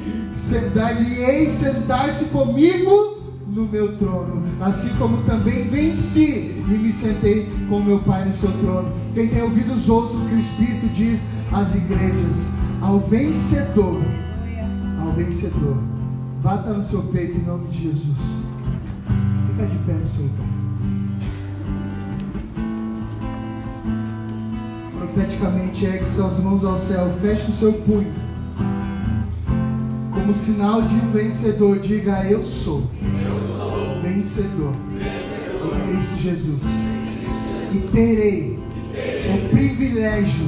[0.74, 3.21] dar-lhe-ei sentar-se comigo
[3.52, 8.52] no meu trono, assim como também venci e me sentei com meu Pai no seu
[8.52, 8.90] trono.
[9.14, 12.50] Quem tem ouvidos ouça o que o Espírito diz às igrejas.
[12.82, 14.02] Ao vencedor,
[15.02, 15.78] ao vencedor,
[16.42, 18.18] bata no seu peito em nome de Jesus.
[19.48, 20.48] Fica de pé no seu lugar.
[24.98, 28.14] Profeticamente ergue suas mãos ao céu, feche o seu punho.
[30.14, 32.84] Como sinal de um vencedor, diga: Eu sou,
[33.26, 33.31] Eu
[34.12, 34.74] vencedor
[35.74, 36.62] em Cristo Jesus.
[37.74, 38.60] E terei
[39.34, 40.48] o privilégio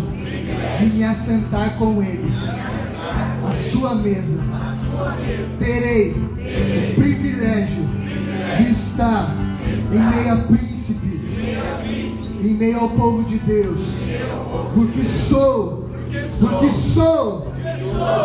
[0.77, 2.31] de me assentar com Ele
[3.49, 4.41] à sua mesa.
[5.57, 7.83] Terei o privilégio
[8.57, 9.35] de estar
[9.91, 11.39] em meio a príncipes,
[12.43, 13.81] em meio ao povo de Deus,
[14.73, 15.89] porque sou,
[16.39, 17.53] porque sou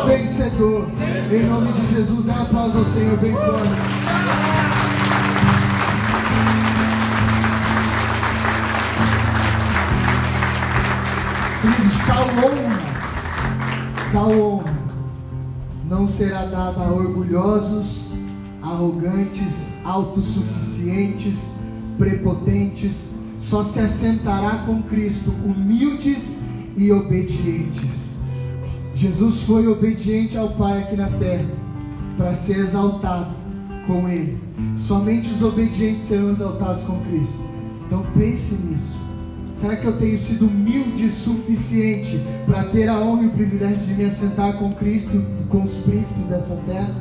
[0.07, 0.89] vencedor.
[1.31, 4.28] Em nome de Jesus, dá um aplauso ao Senhor, bem forte.
[11.61, 14.79] Queridos, tal honra, tal honra
[15.89, 18.11] não será dada a orgulhosos,
[18.63, 21.51] arrogantes, autossuficientes,
[21.97, 26.43] prepotentes, só se assentará com Cristo, humildes
[26.77, 28.11] e obedientes.
[28.95, 31.49] Jesus foi obediente ao Pai aqui na terra
[32.17, 33.31] para ser exaltado
[33.87, 34.39] com Ele.
[34.77, 37.41] Somente os obedientes serão exaltados com Cristo.
[37.87, 39.08] Então pense nisso.
[39.59, 43.79] Será que eu tenho sido humilde o suficiente para ter a honra e o privilégio
[43.79, 46.95] de me assentar com Cristo e com os príncipes dessa terra?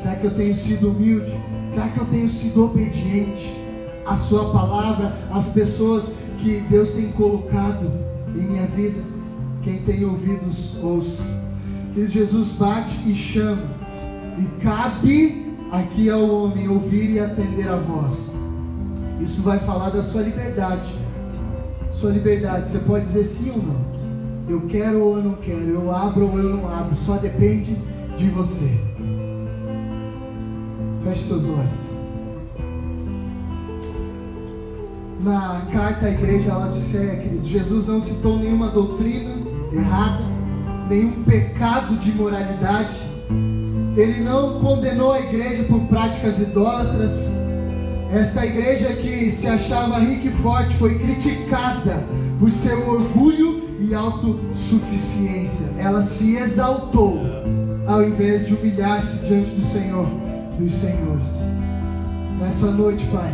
[0.00, 1.36] Será que eu tenho sido humilde?
[1.68, 3.52] Será que eu tenho sido obediente
[4.06, 7.90] à Sua palavra, às pessoas que Deus tem colocado
[8.32, 9.02] em minha vida?
[9.64, 11.24] Quem tem ouvidos, ouça.
[11.94, 13.64] Que Jesus bate e chama,
[14.38, 18.30] e cabe aqui ao homem ouvir e atender a voz.
[19.20, 21.05] Isso vai falar da sua liberdade.
[21.96, 23.80] Sua liberdade, você pode dizer sim ou não.
[24.46, 27.74] Eu quero ou eu não quero, eu abro ou eu não abro, só depende
[28.18, 28.70] de você.
[31.02, 31.86] Feche seus olhos.
[35.22, 39.34] Na carta à igreja ela disse, querido, Jesus não citou nenhuma doutrina
[39.72, 40.22] errada,
[40.90, 43.00] nenhum pecado de moralidade.
[43.96, 47.45] Ele não condenou a igreja por práticas idólatras.
[48.12, 52.04] Esta igreja que se achava rica e forte foi criticada
[52.38, 55.74] por seu orgulho e autossuficiência.
[55.78, 57.20] Ela se exaltou
[57.86, 60.06] ao invés de humilhar-se diante do Senhor
[60.58, 61.28] dos Senhores.
[62.40, 63.32] Nessa noite, Pai,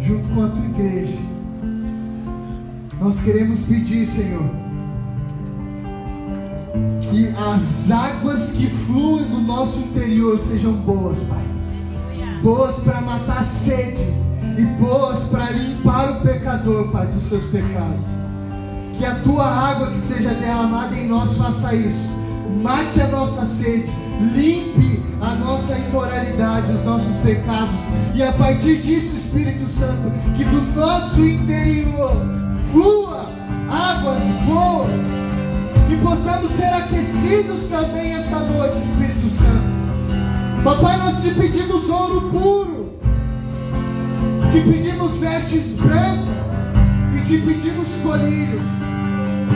[0.00, 1.18] junto com a tua igreja,
[3.00, 4.50] nós queremos pedir, Senhor,
[7.02, 11.55] que as águas que fluem do nosso interior sejam boas, Pai
[12.46, 14.06] boas para matar a sede
[14.56, 18.06] e boas para limpar o pecador, Pai, dos seus pecados.
[18.96, 22.08] Que a tua água que seja derramada em nós faça isso.
[22.62, 23.90] Mate a nossa sede,
[24.32, 27.80] limpe a nossa imoralidade, os nossos pecados.
[28.14, 32.12] E a partir disso, Espírito Santo, que do nosso interior
[32.70, 33.28] flua
[33.68, 35.04] águas boas.
[35.90, 39.75] E possamos ser aquecidos também essa noite, Espírito Santo.
[40.66, 42.98] Papai, nós te pedimos ouro puro,
[44.50, 46.26] te pedimos vestes brancas
[47.14, 48.60] e te pedimos colírio.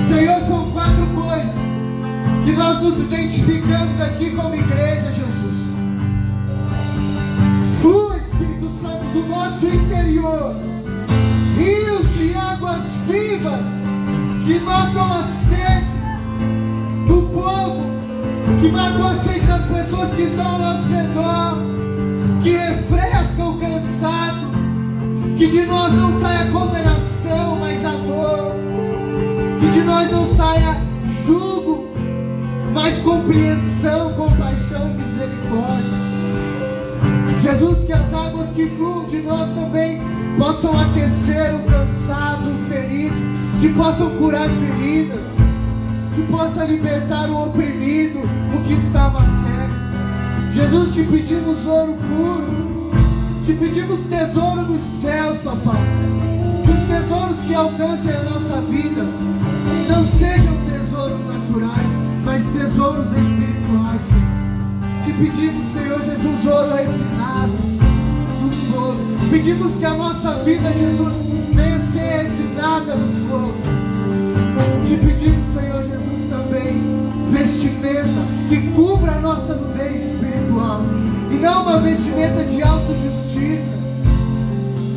[0.06, 1.50] Senhor, são quatro coisas
[2.44, 5.74] que nós nos identificamos aqui como igreja, Jesus.
[7.82, 10.54] Flua, Espírito Santo, do nosso interior,
[11.58, 13.64] rios de águas vivas
[14.46, 15.86] que matam a sede
[17.08, 17.99] do povo
[18.60, 21.62] que matam a sede das pessoas que estão ao nosso redor,
[22.42, 24.50] que refrescam o cansado,
[25.38, 28.52] que de nós não saia condenação, mas amor,
[29.60, 30.76] que de nós não saia
[31.26, 31.88] jugo,
[32.74, 36.00] mas compreensão, compaixão, misericórdia.
[37.42, 40.02] Jesus, que as águas que fluem de nós também
[40.36, 43.16] possam aquecer o cansado, o ferido,
[43.58, 45.39] que possam curar feridas
[46.20, 50.52] que possa libertar o oprimido, o que estava cego.
[50.52, 52.90] Jesus, te pedimos ouro puro,
[53.44, 55.80] te pedimos tesouro dos céus, papai.
[56.64, 59.02] Que os tesouros que alcancem a nossa vida
[59.88, 61.86] não sejam tesouros naturais,
[62.24, 64.06] mas tesouros espirituais.
[65.04, 67.52] Te pedimos, Senhor Jesus, ouro refinado
[68.42, 69.30] no fogo.
[69.30, 73.79] Pedimos que a nossa vida, Jesus, venha ser refinada no fogo.
[74.90, 76.82] Te pedimos, Senhor Jesus, também
[77.30, 80.82] vestimenta que cubra a nossa nudez espiritual.
[81.30, 83.78] E não uma vestimenta de autojustiça.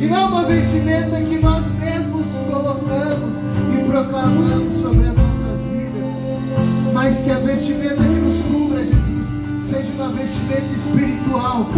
[0.00, 3.36] E não uma vestimenta que nós mesmos colocamos
[3.72, 6.92] e proclamamos sobre as nossas vidas.
[6.92, 9.28] Mas que a vestimenta que nos cubra, Jesus,
[9.70, 11.68] seja uma vestimenta espiritual.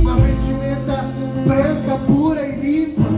[0.00, 1.04] Uma vestimenta
[1.46, 3.08] branca, pura e limpa.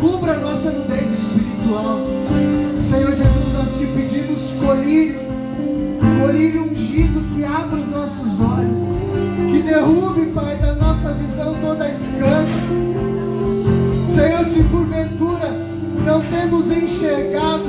[0.00, 2.31] Cubra a nossa nudez espiritual.
[3.82, 5.18] Te pedimos colírio,
[6.20, 8.78] colírio ungido que abra os nossos olhos,
[9.50, 12.46] que derrube, Pai, da nossa visão toda escama.
[14.14, 15.50] Senhor, se porventura
[16.06, 17.64] não temos enxergado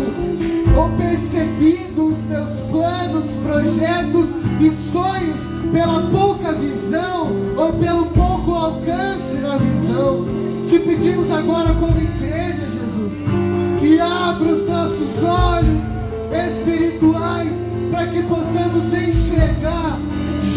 [0.78, 5.40] ou percebido os teus planos, projetos e sonhos
[5.72, 10.28] pela pouca visão ou pelo pouco alcance na visão,
[10.70, 15.93] te pedimos agora como igreja, Jesus, que abra os nossos olhos
[16.36, 17.54] espirituais
[17.92, 20.00] para que possamos enxergar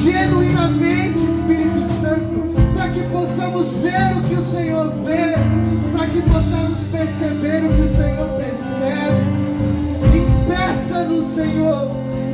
[0.03, 5.35] genuinamente, Espírito Santo, para que possamos ver o que o Senhor vê,
[5.93, 9.47] para que possamos perceber o que o Senhor percebe.
[10.17, 11.91] Impeça-nos, Senhor,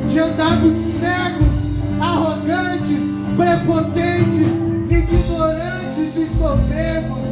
[0.09, 1.55] de andarmos cegos,
[1.99, 3.01] arrogantes,
[3.35, 4.53] prepotentes,
[4.89, 7.22] ignorantes e soberbos.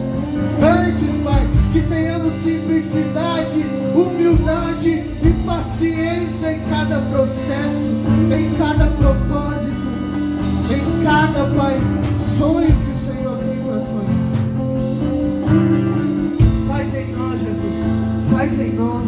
[0.62, 7.92] Antes, Pai, que tenhamos simplicidade, humildade e paciência em cada processo,
[8.32, 9.82] em cada propósito,
[10.72, 11.80] em cada, Pai,
[12.38, 14.22] sonho que o Senhor tem para sonhar.
[16.68, 17.80] Faz em nós, Jesus,
[18.32, 19.06] faz em nós,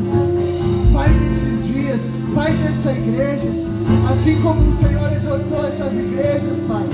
[0.93, 2.01] faz nesses dias,
[2.35, 3.49] faz nessa igreja,
[4.11, 6.85] assim como o Senhor exortou essas igrejas, Pai.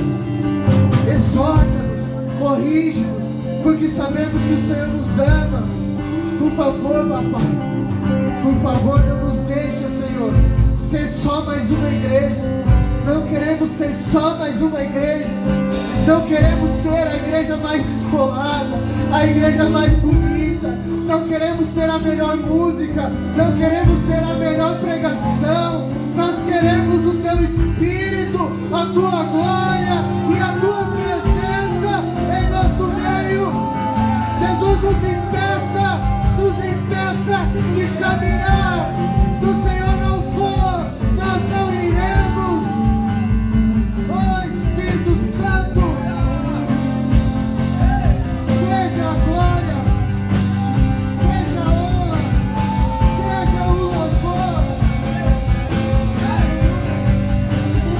[1.14, 3.19] Exorta-nos, corrige-nos,
[3.64, 5.64] porque sabemos que o Senhor nos ama.
[6.38, 7.48] Por favor, papai,
[8.44, 10.34] por favor, não nos deixe, Senhor,
[10.80, 12.42] ser só mais uma igreja.
[13.06, 15.28] Não queremos ser só mais uma igreja.
[16.08, 18.78] Não queremos ser a igreja mais descolada,
[19.12, 20.70] a igreja mais bonita.
[21.08, 25.90] Não queremos ter a melhor música, não queremos ter a melhor pregação.
[26.16, 27.80] Nós queremos o teu Espírito
[34.82, 36.00] nos impeça,
[36.38, 38.90] nos impeça de caminhar.